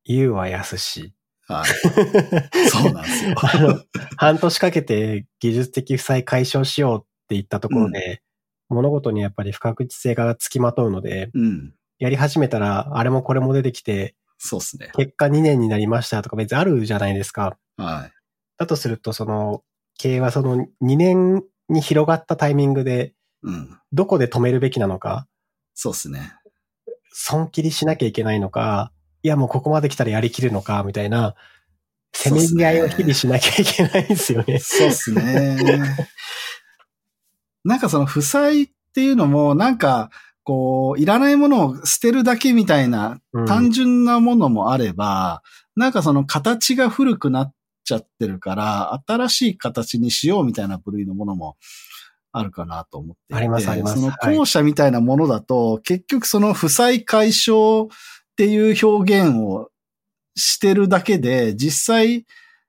[0.05, 1.15] 言うは安し。
[1.47, 1.67] はい。
[2.69, 3.35] そうなんですよ。
[3.37, 3.83] あの
[4.17, 8.23] 半年かけて技術的負債解消しようって言ったところで、
[8.69, 11.75] 物事にやっぱり不確実性がつきまとうので、うん。
[11.99, 14.91] やり始めたら、あれもこれも出てきて、そうですね。
[14.95, 17.59] 結果2年になりましたとか別にあるじゃないですか。
[17.77, 18.13] はい。
[18.57, 19.63] だとすると、その、
[19.99, 23.79] 経営はその2年に広がったタイミングで、うん。
[23.93, 25.27] どこで止めるべきなのか、
[25.75, 26.33] そうですね。
[27.13, 28.93] 損切りしなきゃいけないのか、
[29.23, 31.35] いやもうここまで来たらやりきるのか、みたいな、
[32.13, 34.59] せめぎ合いを日々しなきゃいけないですよね。
[34.59, 35.57] そうですね。
[37.65, 40.11] なんかその負債っていうのも、なんか、
[40.49, 45.43] こう、いらないものを捨てるだけみたいなうん単純なものもあれば、
[45.77, 51.59] なんかその形が古くなっちゃってるから、新しい形にしようみたいな部類のものも
[52.33, 53.35] あるかなと思っていて。
[53.35, 57.89] ありますありますそのはい後者みたいなものだと、結局その負債解消っ
[58.39, 59.69] ていう表現を
[60.35, 62.25] してるだけで、実際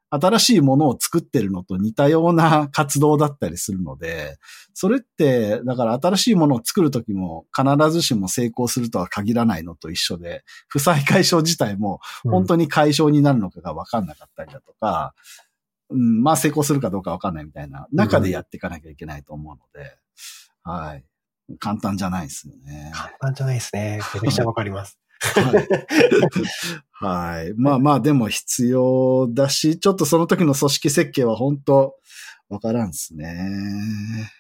[0.10, 4.38] 新しいものを作ってるのと似たような活動だったりするので、
[4.74, 15.14] それって、だから新しいものを作るときも必ずしも成功するとは限らないのと一緒で、負債解消自体も本当に解消になるのかが分かんなかったりだとか、
[15.90, 19.98] うん、まあ成功するかどうか分かんないみたいな中でやっていかなきゃいけないと思うので、
[20.64, 21.06] はい。
[21.60, 22.92] 簡単じゃないですよね。
[22.94, 24.00] 簡単じゃないですね。
[24.14, 25.00] めちゃくちゃわかります。
[25.20, 25.68] はい。
[26.92, 27.54] はい。
[27.56, 31.96] まあまあ、でも必要だし、ちょっとその時の組織設計は本当
[32.50, 33.38] わからんっすね。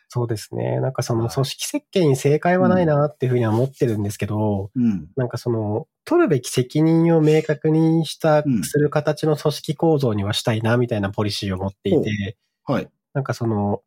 [0.09, 0.79] そうですね。
[0.81, 5.07] なんかその組織設計に正解はないなっていうふうには思ってるんですけど、うん。
[5.15, 12.89] なんかその、取るべき責任を明確にしたうん、する形の組織構造にはしたいなみたいなポリシーを持っていて、はい。
[13.13, 13.83] なんかその、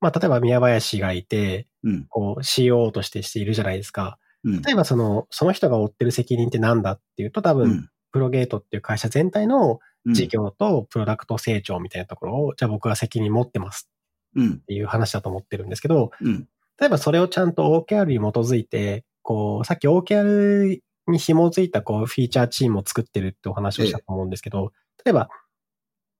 [0.00, 2.06] まあ、例えば宮林がいて、うん。
[2.10, 4.18] こう、CO としてしているじゃないですか。
[4.44, 4.62] うん。
[4.62, 7.88] 例えばその、その人が負ってる責任って何だっていうと、多分、うん。
[8.12, 13.88] プロゲートっていう会社全体のうん事業とプロダクト成長みたいなところを、じゃあ僕が責任持ってます
[14.34, 14.52] うん。
[14.54, 16.48] っていう話だと思ってるんですけど、うん。
[16.80, 24.72] 例えばそれをちゃんと OKR に基づいて、こう、さっき OKR に紐づいたこうフィーチャーチームを作ってるってお話をしたと思うんですけど、
[25.04, 25.28] 例えば、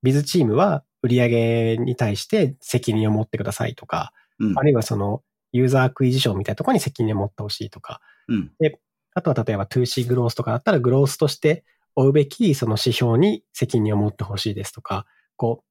[0.02, 4.58] ビズチームは売上に対して責任を持ってくださいとか、うん。
[4.58, 5.22] あるいはその
[5.52, 8.00] user acquisition みたいなところに責任を持ってほしいとか、
[8.32, 8.50] うん。
[9.14, 11.64] あとは例えば 2C グロースとかだったら growth として
[11.94, 15.06] 追うべきその指標に責任を持ってほしいですとか、
[15.36, 15.62] こ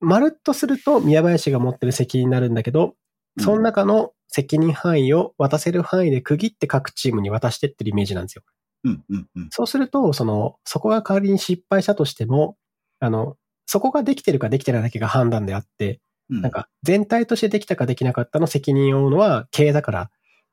[0.00, 2.94] う、まるっとすると宮林が持ってる責任になるんだけど、
[3.38, 8.42] その中の責任範囲を渡せる範囲で区切って各チームに渡してってるイメージなんですよ。
[8.84, 9.04] うん。
[9.08, 9.26] うん。
[9.34, 9.48] うん。
[9.50, 12.56] そうすると、その、そこが仮に失敗したとしても、
[13.00, 13.36] あの、
[13.66, 16.00] そこができてるかできてないだけが判断であって、
[16.30, 16.42] うん。
[16.42, 20.10] なんか全体としてできたかできなかったの責任を負うのは経営だから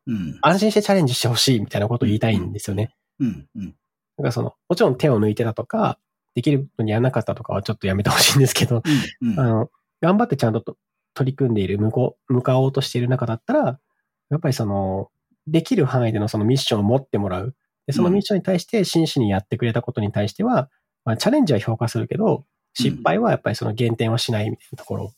[0.08, 0.40] うん。
[0.42, 2.96] 安心してチャレンジしてほしいみたいなことを言いたいんですよね。
[3.20, 3.48] うん。
[3.56, 3.70] うん。
[3.70, 3.74] だ
[4.18, 6.00] からその、もちろん手を抜いてたとか、
[6.36, 8.82] できるのにやらなかったとかはちょっとやめてほしいんですけど、
[9.22, 9.40] うん。
[9.40, 9.70] あの、
[10.02, 10.78] 頑張ってちゃんとと
[11.14, 13.80] 取り組んでいる、向こう、向かおうとしている中だったら、
[14.30, 15.10] やっぱりその、
[15.48, 17.56] できる範囲でのそのミッションを持ってもらう。
[17.86, 20.70] で、そのミッションに対して真摯にやってくれたことに対しては、
[21.06, 25.14] まあ、チャレンジは評価するけど、失敗はやっぱりその減点はしないみたいなところ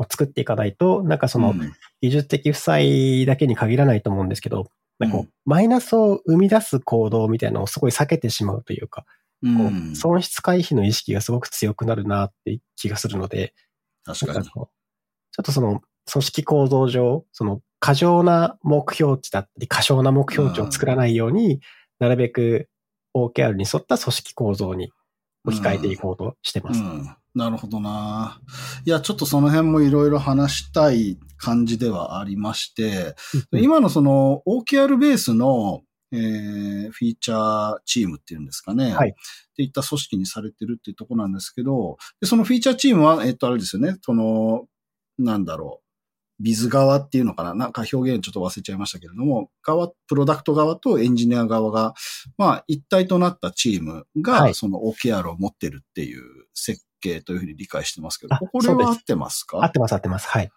[0.00, 1.72] を作っていかないと、なんかそのうん。
[2.00, 9.04] 技術的負債だけに限らないと思うんですけど、なんかこううマイナスを生み出す行動みたいなのをすごい避けてしまうというか、
[9.42, 9.46] う。
[9.46, 13.52] こうん損失回避の意識がすごく強くなるなって気がするので、
[14.04, 14.46] 確かに。
[14.46, 14.68] ちょ
[15.42, 21.60] っとその組織構造上、その過剰な目標値だったり、過小な目標値を作らないように、
[21.98, 22.68] なるべく
[23.14, 24.90] OKR に沿った組織構造に
[25.44, 26.80] 置き換えていこうとしてます。
[26.80, 27.16] うん。
[27.34, 28.40] なるほどな。
[28.84, 33.14] いや、ちょっとその辺もいろいろ話したい感じではありまして、
[33.52, 35.82] うん今のその OKR ベースの、
[36.12, 38.92] えーフィーチャーチームっていうんですかね。
[38.92, 39.12] はいっ
[39.56, 43.96] ていった組織にされてるっていうところなんですけど、でそのフィーチャーチームは、えっと、あれですよね。
[44.02, 44.66] その、
[45.18, 45.89] なんだろう。
[46.40, 47.54] ビズ側っていうのかな？
[47.54, 51.94] なんか表現ちょっと忘れちゃいましたけれども、側、プロダクト側とエンジニア側が、
[52.38, 56.22] まあ、一体となったチームが、はいその OKR を持ってるっていう
[56.54, 59.62] 設計というふうに理解してますけど、あこれは合ってますか？
[59.62, 60.28] 合ってます合ってます。
[60.28, 60.50] はい。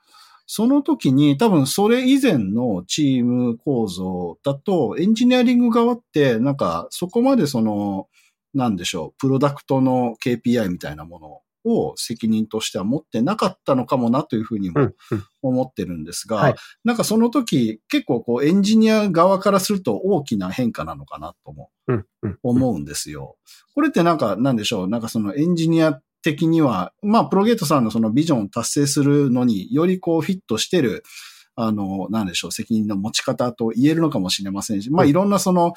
[0.45, 8.07] その時に多分それ以前のチーム構造だと、エンジニアリング側ってなんかそこまでその、
[8.53, 15.23] なんでしょう、プロダクトの KPI みたいなものを責任としては持ってなかったのかもなというふうにもうん、うん。
[15.41, 22.05] 思ってるんですが、はいなんかその時結構こうエンジニア側からすると大きな変化なのかなともうん。
[22.21, 22.39] うん。
[22.43, 23.37] 思うんですよ。
[23.75, 31.03] これってなんか、なんでしょう、なんかそのエンジニア的には、まあ、プロゲートさんのそのビジョンを達成するのによりこうフィットしてる、
[31.55, 35.73] あの、なんでしょう、責任の持ち方と言えるのかもしれませんし、まあ、うんいろんなその、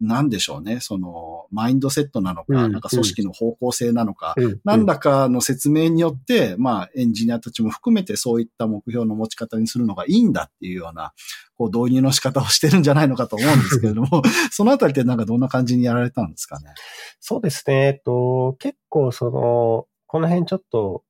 [0.00, 4.60] なんでしょうね、その、マインドセットなのか、うんなんか組織の方向性なのか、うん。
[4.64, 11.12] 何らかの説明によって、まあ、エンジニアたちも含めてそういった目標の持ち方にするのがいいんだっていうような、
[11.56, 14.22] こう、導入の仕方をしてるんじゃないのかと思うんですけれども、
[14.52, 16.74] そのあたりってなんかどんな感じにやられたんですかね？
[17.20, 17.86] そうですね。
[17.86, 21.02] えっと、結構その、この辺ちょっと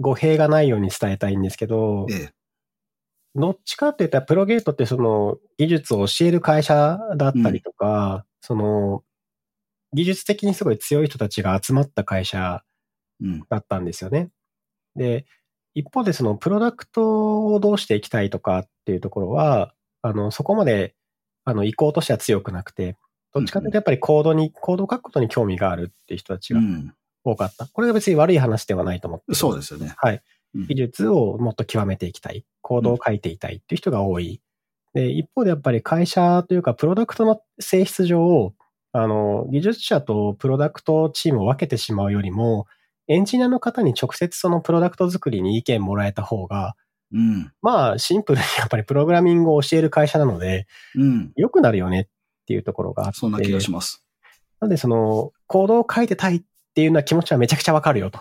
[0.00, 2.39] 語弊がないように伝えたいんですけど、ええ。
[3.34, 9.02] どっちかって言ったらプロゲートってその技術を教える会社だったりとか、その
[9.92, 12.62] 技術的にすごい強い人たちが集まった会社
[13.22, 13.42] うん。
[13.48, 14.30] だったんですよね。
[14.96, 15.26] で、
[15.74, 20.94] 一方でそのプロダクトをどうしていきたいとかっていうところは、あの、そこまで、
[21.44, 22.96] あの、意向としては強くなくて、
[23.34, 26.94] どっちかというとやっぱりコードに、コードを書くことに興味があるっていう人たちがうん。
[27.22, 27.66] 多かった。
[27.66, 29.34] これは別に悪い話ではないと思って。
[29.34, 29.92] そうですよね。
[29.98, 30.22] はい。
[30.54, 32.44] うん技術をもっと極めていきたい。
[32.60, 34.40] コードを書いていたいっていう人が多い。
[34.94, 38.52] で、一方でやっぱり会社というか、プロダクトの性質上、
[38.92, 42.66] あの、技術者とプロダクトチームを分けてしまうよりも、
[43.06, 46.74] エンジニアの方に直接そのプロダクト作りに意見もらえた方が、
[47.12, 47.52] うん。
[47.60, 51.32] まあ、シンプルにやっぱりプログラミングを教える会社なので、うん。
[51.36, 52.06] 良くなるよねっ
[52.46, 53.18] ていうところがあって。
[53.18, 54.04] そんな気がします。
[54.60, 56.42] なので、その、コードを書いてたいっ
[56.74, 58.20] ていうような気持ちはめちゃくちゃわかるよと。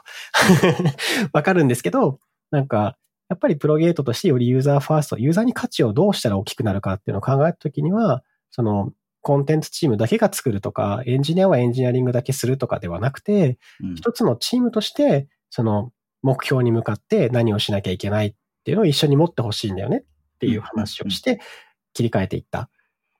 [1.33, 2.19] わかるんですけど、
[2.51, 2.97] なんか、
[3.29, 8.91] やっぱりプロゲートとしてよりユーザーファースト、ユーザーに価値をどうしたら大きくなるかっていうのを考えたときには、その、
[9.21, 15.91] コンテンツチームだけが作るとか、エンジニアはエンジニアリングだけするとかではなくて、うん一つのチームとして、その、
[16.21, 18.33] 目標に向かって何をしなきゃいけないっ
[18.65, 21.39] ていうのを一緒に持ってほしいんだよねっていう話をして、
[21.93, 22.69] 切り替えていった。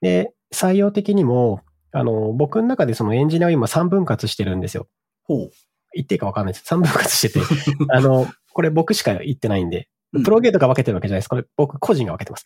[0.01, 1.61] で、採用的にも、
[1.91, 4.87] あの、僕の中でそのエンジニアを今3分割してるんですよ。
[5.29, 5.51] ほう。
[5.93, 6.65] 言っていいか分かんないです。
[6.73, 7.39] 3分割してて、
[7.93, 9.77] あの、これ僕しか言ってないんで、
[10.11, 11.27] うんプロゲートが分けてるわけじゃないです。
[11.27, 12.43] これ僕個人が分けてます。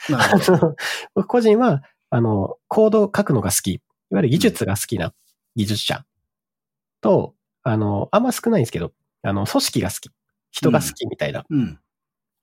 [1.16, 3.76] 僕個人は、あの、コードを書くのが好き。
[3.76, 5.14] いわゆる技術が好きな
[5.56, 6.06] 技術者
[7.00, 10.10] と、あの、あんま少ないんですけど、あの、組織が好き。
[10.52, 11.46] 人が好きみたいな。
[11.50, 11.80] うん。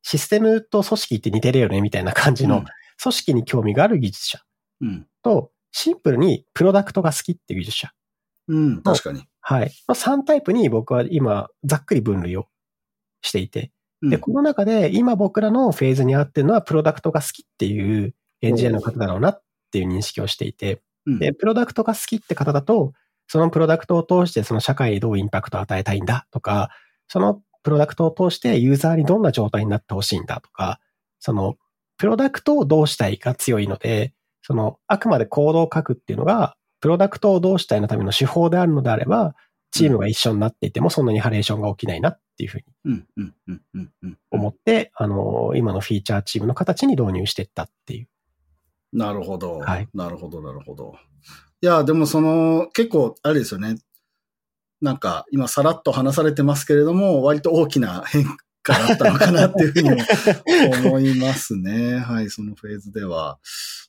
[0.02, 2.64] システムと組織って似てるよねみたいな感じのうん、
[3.02, 4.40] 組織に興味がある技術者
[4.80, 5.06] うん。
[5.22, 7.92] と、シンプルにプロダクトが好きっていう技術者。
[8.48, 8.82] うん。
[8.82, 9.24] 確かに。
[9.40, 9.72] はい。
[9.88, 12.46] の3タイプに僕は今、ざっくり分類を
[13.22, 13.72] していて。
[14.02, 20.82] で、うんこの中で今僕らのフェーズに合ってるのはプロダクトが好きっていうエンジニアの方だろうなっていう認識をしていて。
[21.06, 22.92] うんで、プロダクトが好きって方だと、
[23.26, 26.70] そのプロダクトを通してその社会にどうインパクトを与えたいんだとか、
[27.08, 30.80] そのプロダクトを通してユーザーにどんな状態になってほしいんだとか、
[31.20, 31.56] その
[31.96, 39.34] プロダクトをどうしたいか強いので、そのあくまでコードを書くっていうのが、プロダクトをどうしたいのための手法であるのであれば、
[39.70, 42.64] チームが一緒になっていてもそんなにハレーションが起きないなっていうふうに。
[44.30, 48.08] 思って、あの、今のフィーチャーチームの形に導入していったっていう。
[48.92, 49.58] なるほど。
[49.58, 50.94] はいなるほど、なるほど。
[51.62, 53.76] いや、でもその、結構、あれですよね。
[54.80, 58.24] なんか、今さらっと話されてますけれども、割と大きな変
[58.62, 59.96] 化だったのかなっていうふうにも
[60.88, 61.98] 思いますね。
[61.98, 63.38] はい、そのフェーズでは。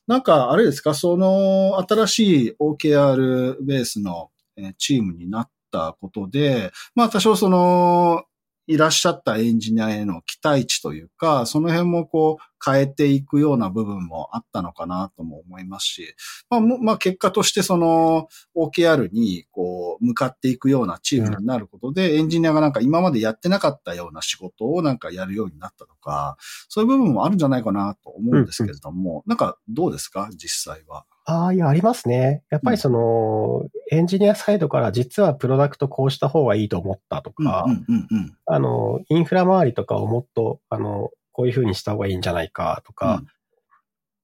[0.08, 4.30] なんか、あれですか、その、新しい OKR ベースの
[4.78, 8.24] チームになったことで、まあ多少その、
[8.66, 16.14] いらっしゃったエンジニアへの期待値というか、その辺もこう変えていくような部分もあったのかなとも思いますし、
[16.48, 26.36] まあ、もまあ結果としてその OKR にこう向かっていくようなチームになることで、エンジニアがなんか今までやってなかったような仕事をなんかやるようになったとか、
[26.68, 30.28] そういう部分もあるんじゃないかなと思うんですけれども、なんかどうですか？
[30.36, 31.04] 実際は。
[31.24, 32.42] ああ、いや、ありますね。
[32.50, 43.26] やっぱりその、エンジニアサイドから実はプロダクトこうした方がいいと思ったとか、うんうんうんあの、インフラ周りとかをもっと、あの、こういう風にした方がいいんじゃないかとか、うん。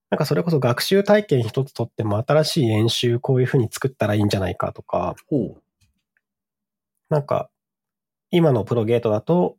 [0.09, 5.57] なんかそれこそ学習体験一つとっても新しい演習こういう風に作ったらいいんじゃないかとか、ほ
[7.09, 7.49] なんか、
[8.31, 9.55] 今のプロゲートだと、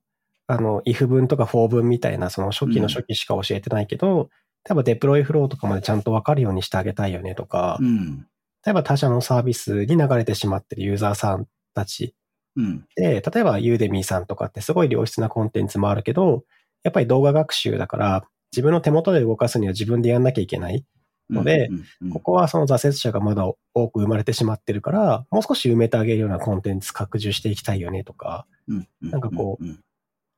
[0.46, 4.28] あの、if 文とか for 文みたいな、その初期の初期しか教えてないけど、
[4.68, 7.84] 例えばデプロイフローとかまでちゃんとわかるようにしてあげたいよねとか、う。
[7.84, 8.26] うん。
[8.64, 12.14] 例えば他社のサービスに流れてしまってるユーザーさんたち
[12.56, 12.84] うん。
[12.96, 16.44] で、例えばユーデミーさんとかってすごい良質なコンテンツもあるけど、
[16.82, 20.84] やっぱり動画学習だから、自分の手元で動かすには自分でやんなきゃいけない。
[21.30, 21.70] ので
[22.12, 29.80] ここはその挫折者がまだ多く生まれてしまってるから、もう少し埋めてあげるようなコンテンツ拡充していきたいよねとか、うんなんかこううん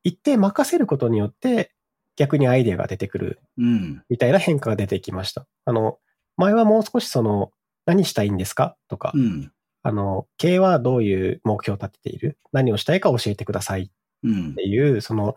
[0.05, 1.73] 一定任せることによって
[2.17, 4.03] 逆にアイデアが出てくるうん。
[4.09, 5.47] みたいな変化が出てきました。
[5.65, 5.99] あの、
[6.37, 7.51] 前はもう少しその、
[7.87, 8.77] 何したいんですか？
[8.89, 9.53] とか、うん。
[9.83, 12.39] あの、経営はどういう目標を立てている？
[12.53, 13.91] 何をしたいか教えてくださいっ
[14.25, 14.63] うんて。
[14.67, 15.35] いう、その、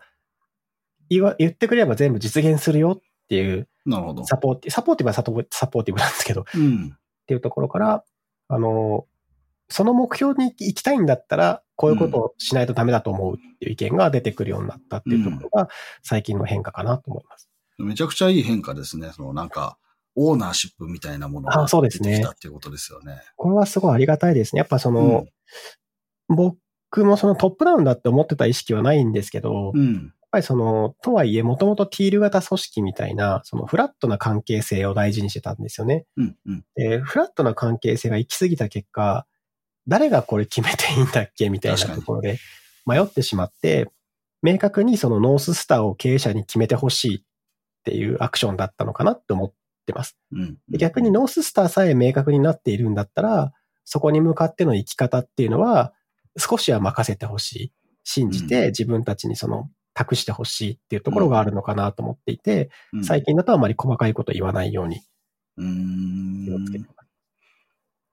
[1.08, 4.24] 言わ言ってくれれば全部実現するよっていうなるほど。
[4.24, 6.96] サポーティ、サポーティブはサポーティブなんですけど、っうん。
[7.26, 8.04] ていうところから、
[8.48, 9.06] あの、
[9.68, 15.68] その目標に行きたいんだったら、こういうことをしないとダメだと思うっていう意見が出てくるようになったっていうところが、
[16.02, 17.50] 最近の変化かなと思います。
[17.78, 19.10] めちゃくちゃいい変化ですね。
[19.14, 19.78] そのなんか、
[20.14, 23.20] オーナーシップみたいなものがあそうですね出てきたっていうことですよね。
[23.36, 24.60] これはすごいありがたいですね。
[24.60, 25.26] やっぱその、
[26.28, 30.12] 僕もそのトップダウンだって思ってた意識はないんですけど、やっうん。
[30.30, 36.06] ぱりその、とはいえ、もともとティール型組織みたいな、そのフラットな関係性を大事にしてたんですよね。
[36.16, 36.36] うん。
[36.46, 36.64] うん。
[36.76, 39.26] で、フラットな関係性が行き過ぎた結果、
[39.88, 42.38] 誰がこれ決めていいんだっけみたいなところで
[42.86, 43.90] 迷ってしまって、
[44.42, 47.20] 明確にそのノーススターを経営者に決めてほしいっ
[47.84, 49.52] ていうアクションだったのかなって思っ
[49.86, 50.16] てます。
[50.70, 53.52] 逆にノーススターさえ明確になっているんだったら、
[53.84, 55.92] そこに向かっての生き方っていうのは、
[56.36, 57.72] 少しは任せてほしい。
[58.08, 65.00] 信じて自分たちにその託してほしいっていうところがあるのかなと思っていて、うん最近だとあまり細かいこと言わないように
[65.56, 66.88] 気をつけてん。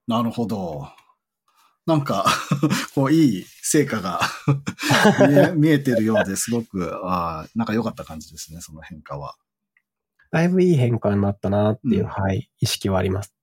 [0.07, 0.87] なるほど。
[1.85, 2.25] なんか、
[2.95, 4.21] こう、いい成果が
[5.27, 9.35] 見え 見えてるようですごく、ああ、なんか良かった感じですね、その変化は。
[10.31, 13.35] だいぶいい変化になったなっていう、うんはい、意識はあります。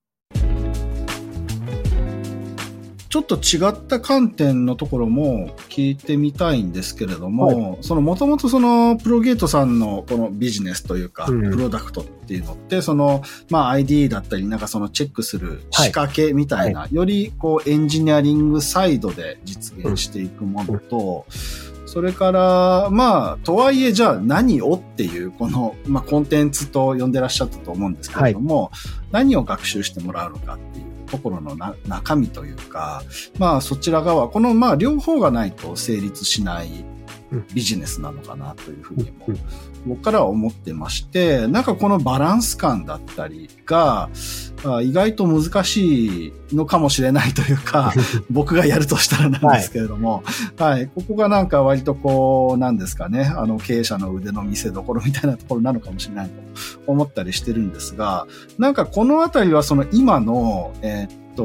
[3.10, 11.50] ちょっと違った観点のところも聞いてみたいんですけれども、そのもともとそのプロゲートさんのこのビジネスというか、うん。
[11.50, 21.26] プロダクトっていうのって、その、まあ ID だったり、なんかそのチェックする仕掛けみたいな、よりこうエンジニアリングサイドで実現していくものと、
[21.86, 28.70] それから、まあ、とはいえ、じゃあ何をっていう、この、まあ、コンテンツと呼んでらっしゃったと思うんですけれども、
[29.10, 33.02] 何を学習してもらうのかっていうところのな中身というか、
[33.38, 36.84] まあ、そちら側、この、まあ、両方がないと成立しない
[37.32, 37.46] うん。
[37.54, 39.38] ビジネスなのかなというふうにもうん
[39.86, 44.10] 僕からは思ってまして、なんかこのバランス感だったりが、
[44.64, 47.92] あ意外と難しいのかもしれないというか、
[48.30, 50.22] 僕がやるとしたらなんですけれども、
[50.58, 56.32] はい、ここがなんか割とこう、なんですかね、あの経営者の腕の見せ所みたいなところなのかもしれないと
[56.86, 58.26] 思ったりしてるんですが、
[58.58, 61.44] なんかこのあたりはその今の、えーっと、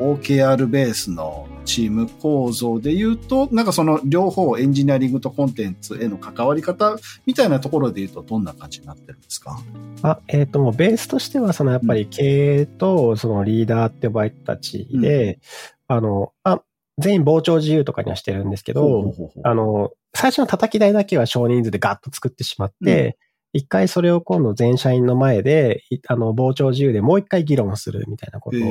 [0.00, 6.96] OKR ベースのチーム構造で言うと、なんかその両方エンジニアリングとコンテンツへの関わり方
[7.26, 9.60] みたいなところで言うとどんな感じになってるんですか？
[10.02, 15.40] あ、えっ、と、もうベースとしては、そのやっぱり経営とそのリーダーって呼ばれたちで、
[15.86, 16.62] あの、あ、
[16.96, 19.14] 全員傍聴自由とかにはしてるんですけど、
[19.44, 23.18] あの、最初の叩き台だけは少人数でガッと作ってしまって、
[23.52, 28.62] 一、回それを今度全社員の前で、いあの、傍聴自由でもう一回議論するみたいなことをへ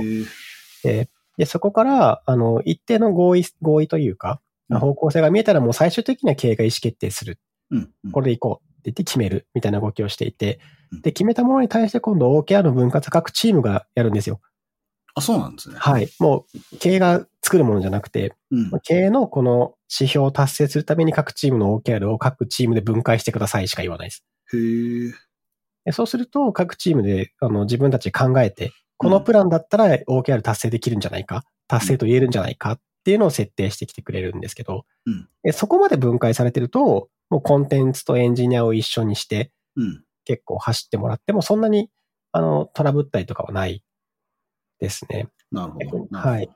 [1.02, 1.08] ー
[1.38, 7.40] で、でそこから、あの、一定の合意、合意というか、うん方向性が見えたらもう最終的には経営が意思決定する。
[7.72, 10.60] うんうんこれでいこうって言って決めるみたいな動きをしていて
[10.92, 14.40] うん、で、決めたものに対して今度 OKR の分割各チームがやるんですよ。
[15.16, 15.76] あ、そうなんですね。
[15.78, 16.08] はい。
[16.20, 18.72] もう、経営が作るものじゃなくて、うん。
[18.84, 24.26] 経営のこの指標を達成するために各チームの OKR を各チームで分解してくださいしか言わないです。
[24.54, 25.12] へえ。
[25.86, 32.74] でそうすると、各チームであの自分たちで考えて、このプランだったら OKR 達成できるんじゃないか、達成と言えるんじゃないか？
[32.74, 40.04] っていうのを設定してきてくれるんですけど、うんでそこまで分解されてると、もうコンテンツとエンジニアを一緒にしてうん。
[40.26, 41.90] 結構走ってもらっても、そんなに
[42.34, 43.84] あのトラブったりとかはない
[44.80, 45.30] ですね。
[45.52, 46.18] なるほど。
[46.18, 46.50] はい。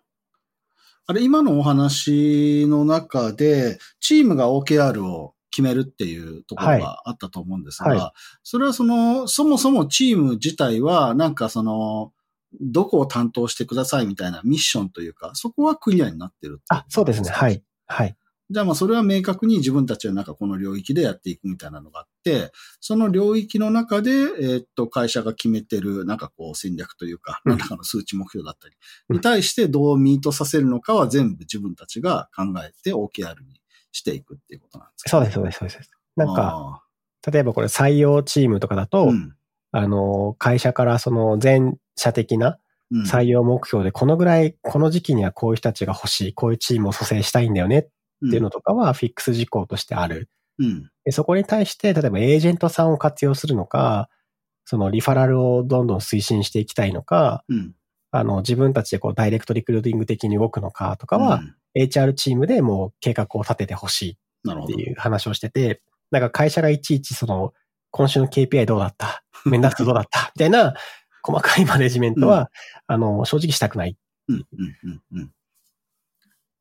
[1.08, 8.14] あれ、今のお話の中で、チームが OKR を決めるっていうところがあったと思うんですが、は
[8.44, 12.14] それはその、そもそもチーム自体は、なんかその、
[12.60, 17.30] どこを担当してくださいみたいなミッションというか、そこはクリアになってるってあ、そうですね。
[17.30, 17.50] は。
[17.50, 17.64] い。
[17.88, 18.16] はい。
[18.50, 28.76] じゃあまあそれは明確に自分たちはなんかこの領域でやっていくみたいなのがあって、その領域の中で、えーっと、会社が決めてるなんかこう戦略というか、うん何らかの数値目標だったり、
[29.08, 33.62] うんに対してどうミートさせるのかは全部自分たちが考えて OKR に
[33.94, 35.10] していくっていうことなんですか？
[35.12, 35.92] そうです、そうです、そうです。
[36.18, 36.84] なんか、
[37.22, 39.34] か、例えばこれ採用チームとかだと、うん
[39.72, 42.58] あの、会社からその全社的な
[42.92, 50.30] うん採用目標で、このぐらい、この時期にはこういう人たちが欲しい、こういうチームを蘇生したいんだよねっていうのとかはフィックス事項としてある。
[50.60, 50.90] うん。
[51.06, 54.10] でそこに対して、例えばエージェントさんを活用するのか、
[54.66, 57.74] そのリファラルをどんどん推進していきたいのか、うん。
[58.12, 64.18] あの、自分たちでこうダイレクトリクルーティング的に動くのかとかは、うん HR チームでもう計画を立ててほしい。
[64.50, 67.54] っていう話をしてて、なんか会社がいちいちその、
[67.92, 69.24] 今週の KPI どうだった？
[69.46, 70.32] 面談数どうだった？
[70.36, 70.74] みたいな
[71.24, 72.50] 細かいマネジメントは、
[72.88, 73.96] あの、正直したくない。
[74.28, 74.46] うん、うん、
[74.84, 75.32] うん、うん。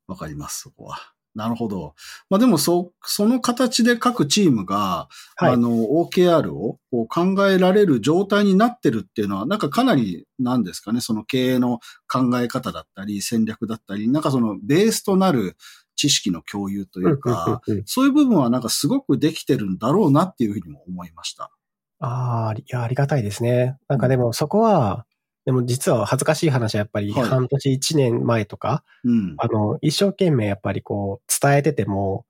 [0.07, 0.97] わかります、そこは。
[1.33, 1.95] なるほど。
[2.29, 5.07] まあでも、そ、その形で各チームが、
[5.37, 11.79] はいあの、OKR をこう考えられる状態になってるっていうのは、なんかかなり、なんですかね、その経営の
[12.11, 15.55] 考え方だったり、戦略だったり、なんかそのベースとなる
[16.01, 21.51] 知識の共有というか、うんうんうんそういう部分はなんかすごくできてるんだろうなっていうふうにも思いました。
[21.99, 23.77] ああ、いや、ありがたいですね。
[23.87, 25.05] なんかでもそこは、
[25.45, 29.35] でも実は恥ずかしい話はやっぱりはい半年一年前とか、うん。
[29.37, 32.25] あの、一生懸命やっぱりこう伝えてても。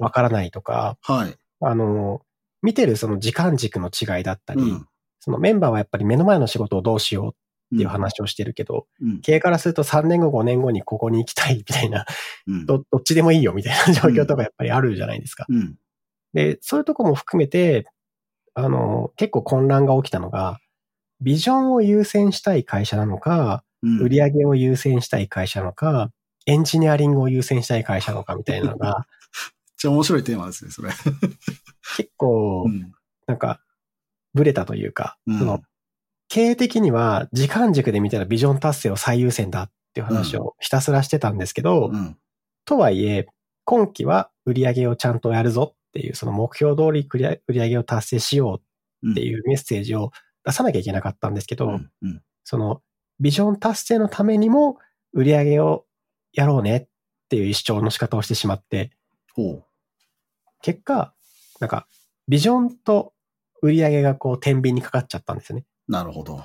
[0.00, 1.34] わからないとか、はい。
[1.60, 2.22] あの、
[2.62, 4.86] 見てるその時間軸の違いだったり、うん。
[5.20, 7.36] そのメンバーはやっぱり目の前の仕事をどうしようっ
[7.70, 7.88] ていううん。
[7.88, 9.20] 話をしてるけど、うん。
[9.20, 12.06] 経営からすると3年後5年後にここに行きたいみたいな、
[12.46, 12.66] うん。
[12.66, 15.46] どどっちでもいいよみたいな状況とかやっぱりあるじゃないですか。
[15.48, 15.76] うん。
[16.32, 17.86] で、そういうとこも含めて、
[18.54, 20.58] あの、結構混乱が起きたのが、
[21.20, 23.98] ビジョンを優先したい会社なのか、うん。
[24.02, 26.10] 売上を優先したい会社なのか、
[26.46, 29.06] エンジニアリングを優先したい会社なのかみたいなのが、 めっ
[29.76, 30.90] ちゃ面白いテーマですね、それ。
[31.96, 32.92] 結構う、ん。
[33.26, 33.60] なんか、
[34.34, 35.62] ブレたというか、うんその、
[36.28, 42.16] 経営的には時間軸で見たらビジョン達成を最優先だっていう話をひたすらしてたんですけど、うん。
[42.64, 43.26] とはいえ、
[43.64, 48.60] 今期は売り上げをちゃんとやるぞっていう、その目標通り売り上げを達成しよ
[49.04, 50.10] うっていうメッセージを
[50.44, 51.90] 出さなきゃいけなかったんですけど、うん。
[52.02, 52.22] うん。
[52.44, 52.82] その
[53.20, 54.78] ビジョン達成のためにも
[55.12, 55.86] 売り上げを
[56.32, 56.88] やろうねっ
[57.28, 58.90] ていう主張の仕方をしてしまって、
[59.34, 59.62] ほ
[60.62, 61.14] 結果、
[61.60, 61.86] なんか、
[62.28, 63.12] ビジョンと
[63.62, 65.64] 売り上げがこう、天秤にかかっちゃったんですよね。
[65.88, 65.92] う。
[65.92, 66.44] なるほど。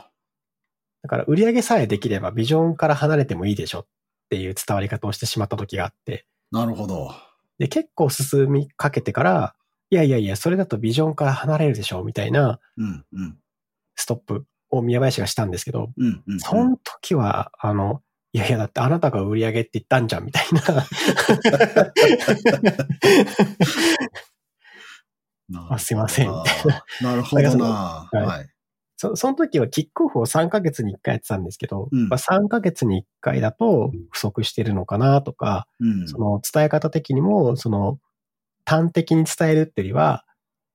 [1.04, 3.86] だから、売り上げさえできればビジョンから離れてもいいでしょっ
[4.30, 7.14] ていう伝わり方をしてしまった時があって、なるほど。
[7.60, 9.56] で、結構進みかけてから、
[9.90, 13.06] いやいやいや、それだとビジョンから離れるでしょみたいなうん。
[13.14, 13.38] うん。
[13.96, 16.24] ストップを宮林がしたんですけど、うん。
[16.28, 16.40] うん。
[16.40, 18.02] その時は、あの、
[18.34, 20.62] いやいや、だってあなたが売り上げって言ったんじゃん、みたいな。
[25.50, 26.28] な あすいません
[27.02, 28.08] なるほどな。
[28.12, 28.50] だからはい。
[29.02, 36.08] そその時はキックオフを3ヶ月に1回やってたんですけど、うんまあ、3ヶ月に1回だと不足してるのかなとか、うん。
[36.08, 37.98] その伝え方的にも、その
[38.64, 40.24] 端的に伝えるっていうよりは、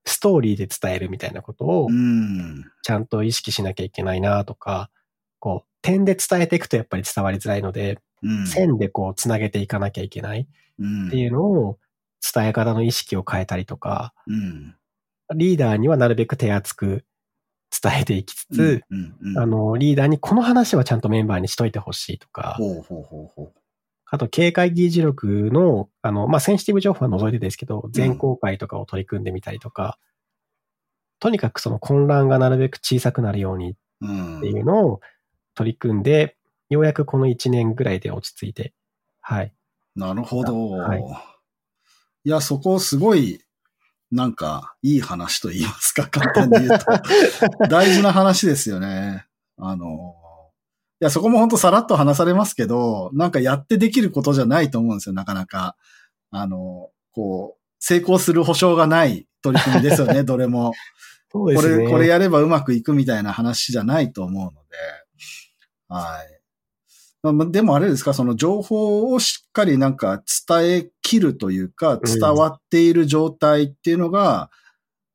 [0.04, 2.64] ストーリーで伝えるみたいなことをうん。
[2.82, 4.90] ちゃんと意識しなきゃいけないなとか、
[5.38, 8.46] こう、点で伝えていくとやっぱり伝わりづらいので、うん。
[8.48, 10.48] 線でこうつなげていかなきゃいけない
[10.80, 11.06] うん。
[11.06, 11.78] っていうのを
[12.34, 14.74] 伝え方の意識を変えたりとか、うん。
[15.36, 17.04] リーダーにはなるべく手厚く
[17.70, 18.82] 伝えていきつつ。
[19.36, 22.56] あの、リーダーにこの話はちゃんとメンバーにしといてほしいとか、
[24.08, 29.98] あと、警戒議事録の、あの、まあ、センシティブ情報は除いてですけど、全公開とかを取り組んでみたりとか、
[31.18, 33.74] とにかくその混乱がなるべく小さくなるようにっ。
[34.40, 35.00] ていうのを
[35.54, 36.36] 取り組んで、
[36.68, 38.74] ようやくこの1年ぐらいで落ち着いて、
[39.20, 39.52] はい。
[39.94, 40.70] なるほど。
[40.70, 41.02] はい
[42.24, 43.40] いや、そこすごい、
[44.12, 46.86] なんか、いい話と言いますか、 簡単に言うと。
[47.68, 49.26] 大事な話ですよね。
[49.58, 50.14] あの、
[51.00, 55.76] いや、そこも本当さらっと話されますけど、なんかやってできることじゃないと思うんですよ、なかなか。
[56.30, 60.72] あの、こう、成功する保証がない取り組みですよね、 どれも。
[61.30, 61.84] こそうですね。
[61.84, 64.56] れ、これやればうまくいくみたいな話じゃないと思うので、
[65.88, 66.35] はい。
[67.32, 74.50] まあでもあれですか、その情報をしっかりなんか伝え切るというか、伝わっている状態っていうのが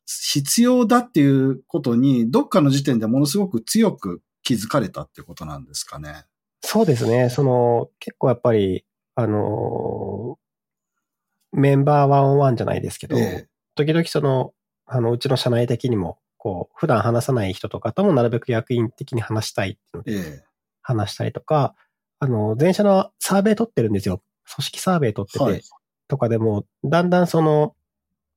[0.05, 6.25] 必要だっていうことに、どっかの時点でものすごく強く気づかれたってことなんですかね。
[6.63, 7.29] そうですね。
[7.29, 8.85] その、結構やっぱり、
[9.15, 10.41] あのー
[11.53, 14.53] メンバーワンオンワンじゃないですけど、え時々その、
[14.85, 20.43] あの、うちの社内的にも、こう、普段話さない人とかともなるべく役員的に話したいっていうのえ、でえ
[20.81, 21.75] 話したりとか、
[22.23, 24.21] あの、前社のサーベイ取ってるんですよ。
[24.55, 25.61] 組織サーベイ取ってて、はい
[26.07, 27.73] とかでも、だんだんその、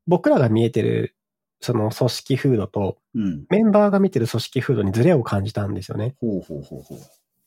[0.06, 1.16] 僕らが見えてる、
[1.60, 3.46] その組織風土と、うん。
[3.50, 6.14] メンバーが見てる組織風土にズレを感じたんですよね。
[6.20, 6.98] ほうほうほうほう。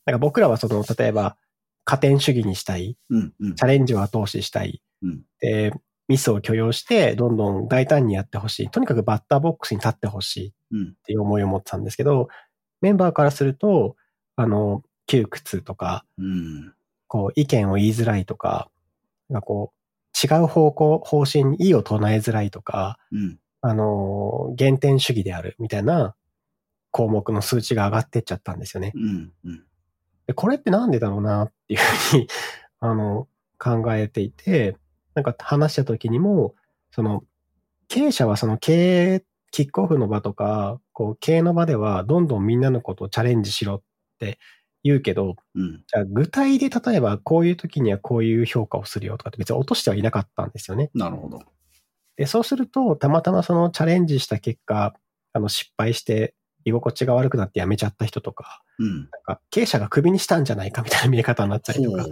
[0.04, 1.38] なんか僕らはその、例えば、
[1.84, 3.64] 加点主義にしたい、うん、うんチ。
[3.64, 5.72] ャレンジを後押ししたい、うんで、
[6.08, 8.68] ミスを許容して、どんどん大胆にやってほしい。
[8.68, 10.94] とにかくバッターボックスに立ってほしいっうん。
[11.06, 12.28] ていう思いを持ってたんですけど、
[12.82, 13.96] メンバーからすると、
[14.36, 16.74] あの、窮屈とか、うん。
[17.08, 18.70] こう、意見を言いづらいとか、
[19.28, 19.78] なんかこう、
[20.26, 23.38] 違う方向、方針に異を唱えづらいとか、うん。
[23.60, 26.14] ああの、原点主義であるみたいな
[26.92, 28.92] 項目の数値が上がってっちゃったんですよね。
[28.94, 29.32] うん。
[29.44, 29.64] うん。
[30.26, 32.28] でこれってなんでだろうなっていうふうに、
[32.80, 33.26] あの、
[33.58, 34.76] 考えていて、
[35.14, 36.54] なんか話した時にも、
[36.90, 37.24] その、
[37.88, 43.82] 経営者はその経営、キックオフの場とか、こう、経営の場では、どんどんみんなのことをチャレンジしろっ
[44.18, 44.38] て
[44.88, 45.84] 言うけど、うん。
[45.86, 50.90] じゃあ具体で例えばこういう時にはこういう評価をするよとかって別に落としてはいなかったんですよね。
[50.94, 51.40] なるほど。
[52.16, 54.94] で、そうすると、たまたまそのチャレンジした結果、
[55.32, 56.34] あの失敗して
[56.64, 58.94] 居心地が悪くなって辞めちゃった人とか、うん。
[58.94, 62.06] なんか経営者がクビにしたんじゃないかみたいな見え方になったりとか、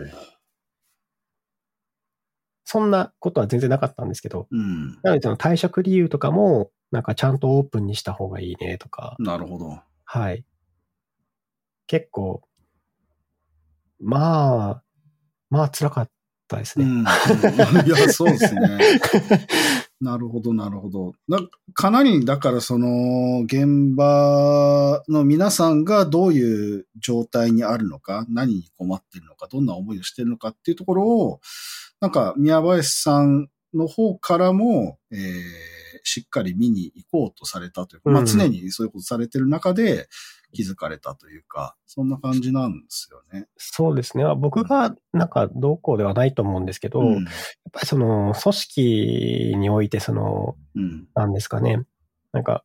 [2.65, 5.01] そんなことは全然なかったんですけど、うん。
[5.03, 9.81] なのでその退職理由とかも、なんかちゃんとオープンにした方がいいねとか、なるほど。
[10.05, 10.45] はい。
[11.87, 12.43] 結構、
[14.01, 14.83] まあ、
[15.51, 16.11] まあ辛かっ
[16.49, 16.85] たですね。
[16.85, 17.01] うん。
[17.03, 17.05] い
[17.89, 18.79] や、そうですね。
[20.01, 21.15] なるほど、なるほど。
[21.27, 21.41] な
[21.73, 31.41] かなり、だからその、現場の皆さんがどういう状態にあるのか、何に困っているのか、どんな思いをしているのかっていうところを、
[32.01, 35.77] なんか、宮林さんの方からも、えー
[36.07, 40.09] しっかり見に行こうとされたというか、まあうん常にそういうことされてる中で、
[40.53, 43.47] 気づかれたというか、そんな感じなんですよね。
[43.57, 44.25] そうですね。
[44.37, 47.25] 僕がなんかどうこうではないと思うんですけど、うん、やっ
[47.73, 51.83] ぱりその組織においてその、うん、なんですかね。
[52.33, 52.65] なんか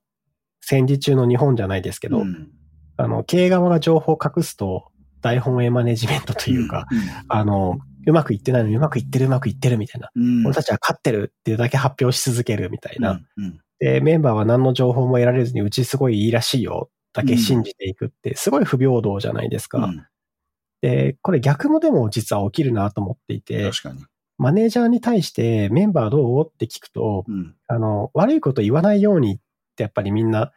[0.61, 2.49] 戦時中の日本じゃないですけど、うん、
[2.97, 6.85] あの、経営側が情報を隠すと大本営マネジメントというか、
[7.27, 10.09] あの、うまくいってないのにうまくいってるうまくいってるみたいな。
[10.45, 13.21] 俺たちは勝ってるっていうだけ発表し続けるみたいな。
[13.79, 19.79] で、メンバーは何の情報も得られずに、うちすごいいいらしいよだけ信じていくって、すごい不平等じゃないですか。
[19.79, 20.05] うん、
[20.81, 24.05] で、これ逆もでも実は起きるなと思っていて、確かに。
[24.37, 26.47] マネージャーに対してメンバーどう？
[26.47, 29.39] って聞くと、うん、あの、悪いこと言わないようにっ
[29.75, 30.51] てやっぱりみんな、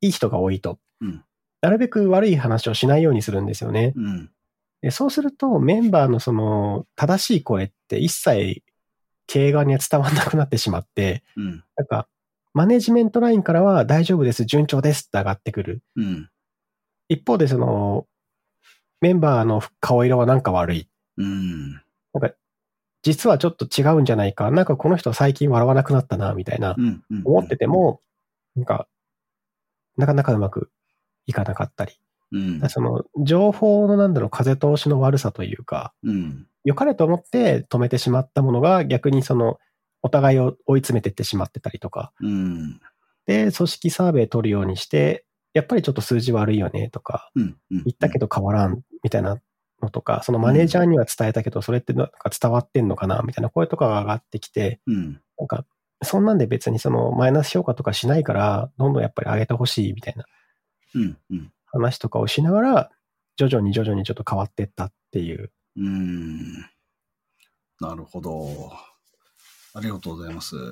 [0.00, 1.24] いい人が多いと、うん、
[1.60, 3.94] なるべく悪い話をしないようにするんですよね。
[4.82, 8.62] でそうするとメンバーのその正しい声って一切
[9.26, 12.08] 経営側には伝わらなくなってしまって、なんか
[12.56, 15.82] マネジメントラインからは大丈夫です、順調ですって上がってくる。
[15.94, 16.30] うん、
[17.10, 18.06] 一方で、その、
[19.02, 20.88] メンバーの顔色はなんか悪い。
[21.18, 21.78] うん、な
[22.16, 22.30] んか、
[23.02, 24.50] 実はちょっと違うんじゃないか。
[24.50, 26.76] なんかこの人最近笑わなくなったな、みたいな、
[27.26, 28.00] 思ってても、
[28.54, 28.88] なんか、
[29.98, 30.70] なかなかうまく
[31.26, 31.92] いかなかったり。
[32.32, 39.58] うん、その、情報のなんだろう、風通しの悪さというか、うん、良かれと思って止めてしまったものが逆にその、
[40.06, 42.80] お互いを追い詰めてってしまってたりとか、うん、
[43.26, 49.40] で、組織サーベイ取るようにして、やっぱりちょっと数字悪いよねとか、うんうん、言ったけど変わらんみたいな
[49.82, 55.64] のとか、そのマネージャーには伝えたけど、それってなんか伝わってんのかなみたいな声とかが上がってきて、うん、なんか、
[56.02, 60.24] そんなんで別にそのマイナス評価とかしないから、どんどんやっぱり上げてほしいみたいな
[61.66, 62.90] 話とかをしながら、
[63.36, 65.50] 徐々に徐々にちょっと変わっていったっていう。
[65.76, 66.66] うん。
[67.80, 68.72] なるほど。
[69.76, 70.56] ありがとうございます。
[70.56, 70.62] だ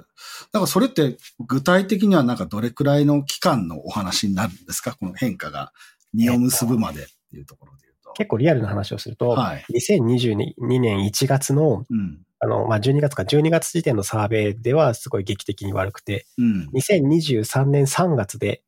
[0.52, 4.96] からそれって具体的にはなんかどれくらいの期間のお話になるんですか？
[4.96, 5.72] この変化が
[6.14, 8.12] 実を結ぶまでっていうところで言うと。
[8.14, 18.62] 結構リアルな話をすると、はい、2022年1月の、うん、あの、まあ、12月か12月時点のサーベイではすごい劇的に悪くて、うん、2023年3月で、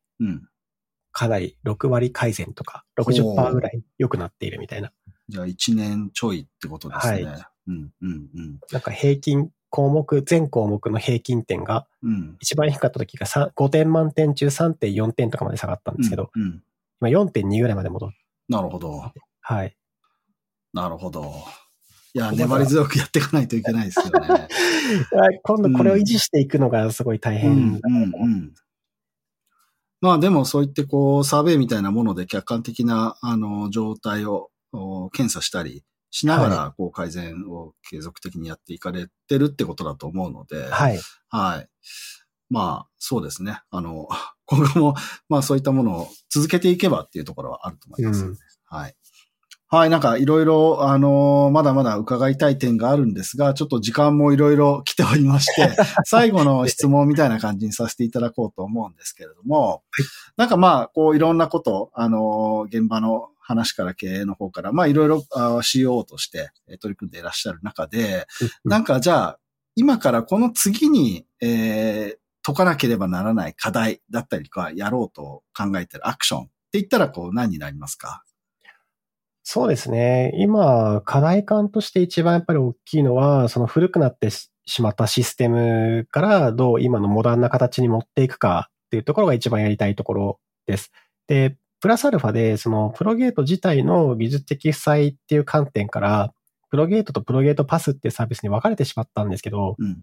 [1.13, 4.93] かなり6割改善とか60%ぐらい良くなっているみたいな。
[5.29, 7.25] じゃあ1年ちょいってことですね。
[7.25, 7.47] はい。
[7.69, 8.61] うんうんうん。
[8.71, 11.87] なんか平均項目、全項目の平均点が、
[12.41, 16.63] 一番低かった時が5点満点中3.4点とかまで下がったんですけど、うんうん、
[17.03, 18.17] 今4.2ぐらいまで戻って。
[18.49, 19.13] なるほど。
[19.43, 19.77] はい。
[20.73, 21.31] なるほど。
[22.15, 24.49] いや、粘り強くやっていかないといけないですよね。
[25.45, 28.55] 今度これを維持していくのがすごい大変、うんうんうん、
[30.01, 34.49] まあでもそういってこう、サーベイみたいなもので客観的な、あの、状態を
[35.13, 35.85] 検査したり、
[36.17, 40.99] しながら、こう、改善を継続的にやっていかれてるってことだと思うので、はい。
[41.29, 41.69] はい。
[42.49, 43.61] まあ、そうですね。
[43.71, 44.09] あの、
[44.47, 44.95] 今後も、
[45.29, 48.25] まあそういったものを続けていけばっていうところはあると思います。
[48.25, 48.97] うん、はい。
[49.69, 59.83] はい、なんかいろいろ、あのー、まだまだ伺いたい点があるんですが、ちょっと時間もいろいろ来ておりまして、 最後の質問みたいな感じにさせていただこうと思うんですけれども、
[60.39, 65.25] なんかまあ、こういろんなこと、あのー、現場の話から経営の方から、まあいろいろ
[65.63, 68.27] CO として取り組んでいらっしゃる中で、
[68.65, 69.39] なんかじゃあ、
[69.77, 78.25] 今からこの次に、えー、解かなければならない課題だったりとか、やろうと考えてるアクションって言ったら、こう何になりますか？
[79.45, 80.33] そうですね。
[80.39, 84.49] 今、課題感として一番やっぱり大きいのは、その古くなってし
[84.83, 90.91] まったシステムからどう今のモダンな形に持っていくかっていうところが一番やりたいところです。
[91.29, 96.33] で、プラスアルファで、そのプロゲート自体の技術的負債っていう観点から、
[96.71, 100.03] プロゲートとプロゲートパスっていうサービスに分かれてしまったんですけど、うん、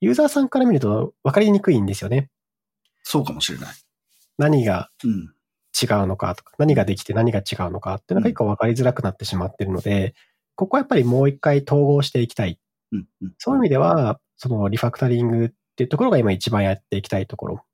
[0.00, 2.30] ユーザーさんから見ると分かりにくいんですよね。
[3.02, 3.74] そうかもしれない。
[4.38, 10.12] 何が違うのかとか、うん、何ができて何が違うのかっていうのが結構分かりづらくなってしまってるので、うん、
[10.56, 12.58] ここはやっぱりもう一回統合していきたい。
[13.38, 17.64] そういう意味では、そのリファクタリングっていうところが今一番やっていきたいところ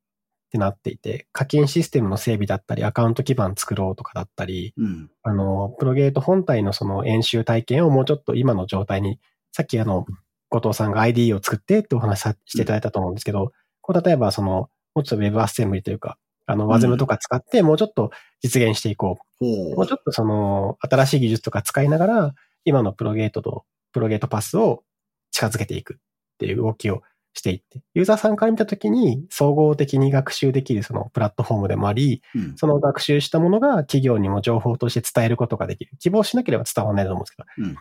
[0.50, 9.20] ってなっていて、課金システムの整備だったり、アカウント基盤作ろうとかだったり、うん、あの、プロゲート本体のその演習体験をもうちょっと今の状態に、
[9.52, 10.06] さっきあの、
[10.48, 13.48] 後藤さんが ID を作ってってお話していただいたと思うんですけど、うん、
[13.80, 18.10] こう例えばその、もうちょっと Web アッセンブリというか、あの、ワズムとか使ってもうちょっと
[18.42, 19.46] 実現していこう。
[19.46, 19.48] う。
[19.74, 22.34] ん、もうちょっとその、新しい技術とか使いながら、
[22.64, 24.82] 今のプロゲートと、プロゲートパスを
[25.30, 25.96] 近づけていくっ
[26.38, 35.92] ていう動きをしていって、ユーザーさんから見たときに総合的に学習できるそのプラットフォームでもあり、うん、その学習したものが企業にも情報として伝えることができる。
[35.98, 37.76] 希望しなければ伝わらないと思うんですけど、うん、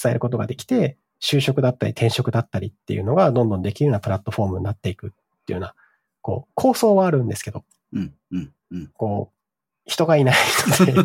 [0.00, 5.10] 伝えることができて、就職だったり転職だったりっていうのがどんどんできるようなプラットフォームになっていくっ
[5.46, 5.74] ていうような、
[6.20, 9.36] こう、構想はあるんですけど、うんうんうん、こう、
[9.86, 10.34] 人がいない
[10.66, 10.92] ので。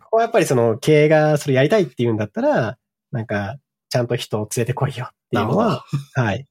[0.00, 2.78] ここはやっぱりその経営がそれやりたいっていうんだったら、
[3.12, 3.58] なんか、
[3.88, 5.84] ちゃんと人を連れてこいよっていうのは、
[6.14, 6.46] はい。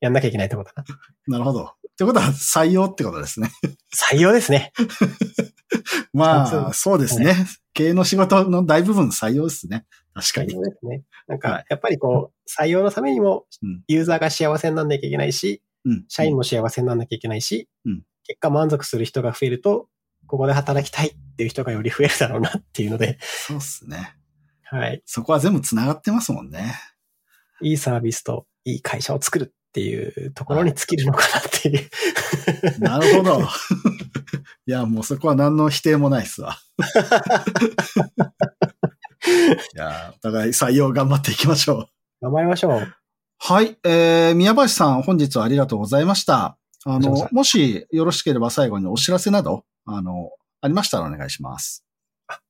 [0.00, 0.84] やんなきゃいけないところだな。
[1.26, 1.64] なるほど。
[1.64, 3.50] ってことは採用ってことですね。
[3.94, 4.72] 採用ですね。
[6.12, 7.34] まあ、そうですね。
[7.74, 9.84] 経営の仕事の大部分採用ですね。
[10.14, 10.52] 確かに。
[10.52, 11.02] そうですね。
[11.26, 13.46] なんか、やっぱりこう、採用のためにも、
[13.88, 19.88] ユーザーが幸せになんなきゃいけないし、うん、社員も幸せになんなきゃいけないし、うん、結果満足する人が増えると、
[20.26, 23.18] ここで働きたいっていう人がより増えるだろうなっていうので。
[23.20, 24.17] そうっすね。
[24.70, 25.02] はい。
[25.06, 26.74] そこは全部繋がってますもんね。
[27.60, 31.88] いいサービスといい会社を作るっていうところに尽きるのかなっていう。
[32.80, 33.40] なるほど。
[34.66, 36.58] いや、もうそこは何の否定もないっすわ。
[39.74, 41.88] いや、お互い採用頑張っていきましょう。
[42.20, 42.94] 頑張りましょう。
[43.38, 43.78] はい。
[43.84, 46.58] えー、宮橋さん、本日はありがとうございました。
[46.84, 51.84] あの、もしよろしければ最後にお知らせなど、あの、ありましたらお願いします。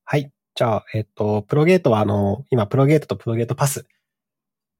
[0.05, 0.31] はい。
[0.59, 3.87] じゃあ、えっと、プロゲートは、あの、今、プロゲートとプロゲートパス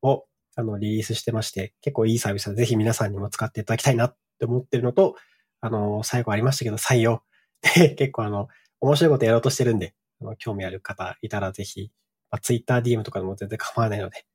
[0.03, 0.25] を、
[0.57, 5.15] あの、リリースしてまして、結構いいサービスでぜひ皆さんにも使っていただきたいなって思ってるのと、
[5.61, 7.23] あの、最後ありましたけど、採用。
[7.77, 8.49] で、結構あの、
[8.81, 11.93] 面白いことやろうとしてるんで、あの興味ある方いたらぜひ、
[12.33, 14.27] まあ、Twitter DM とかでも全然構わないので、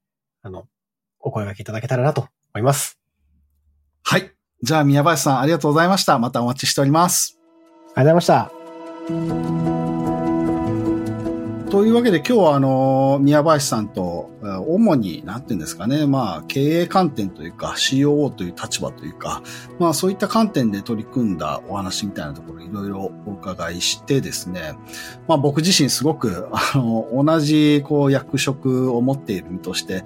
[0.43, 0.69] あの、
[1.19, 2.21] お声掛けいただけたらなと
[2.53, 3.01] 思います。
[4.03, 4.31] はい。
[4.61, 6.17] じゃあ、宮林さんありがとうございました。
[6.19, 7.37] またお待ちしております。
[7.95, 9.92] ありがとうございました。
[11.73, 14.29] というわけで今日はあの、宮林さんと、
[14.67, 19.41] 主に、なんていうんですかね、まあ、経営観点というか、COO という立場というか、
[19.79, 24.75] まあ、そういった観点で取り組んだお話みたいなところいろいろお伺いしてですね、
[25.27, 30.03] まあ、僕自身すごく、あの、同じ、こう、役職を持っている身として、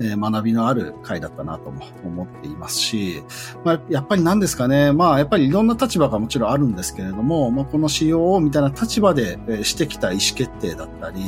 [0.00, 3.22] え、学びのある回だったなとも思っていますし、
[3.64, 11.20] まあ、やっぱり何ですかね、まあ、やっぱりいろんな立場がもちろんあるんですけれども、まあ、この COO みたいな立場で、してきた意思決定だったり、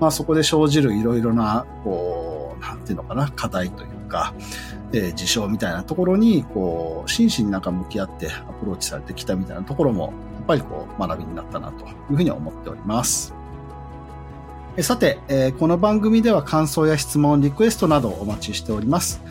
[0.00, 4.34] まあ、そこで生じるいろいろな、こう、なんていうのかな、課題というか、
[4.92, 13.34] えー、事象みたいなところに、こう、真摯になんか向き合ってアプローチされてきたみたいなところも、やっぱりこう、学びになったなというふうに思っております。
[14.82, 19.22] さて、えこの番組では感想や質問、リクエストなどお待ちしております。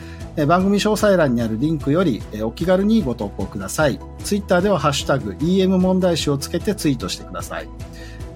[0.48, 4.00] 番組詳細欄にあるリンクよりお気軽にご投稿ください。
[4.24, 7.68] ツイッターではハッシュタグ EM 問題集をつけてツイートしてください。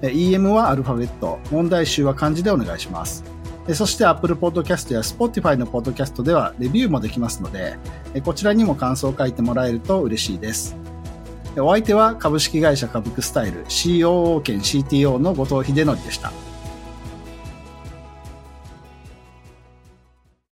[0.01, 3.25] EM はアルファベット、問題集は漢字でお願いします。
[3.73, 7.77] そして Apple Podcast や Spotify の Podcast ではレビューもできますので、
[8.23, 10.77] こちらにも感想を書いてもらえると嬉しいです。
[11.57, 16.31] お相手は株式会社株クスタイル COO 兼 CTO の後藤秀則でした。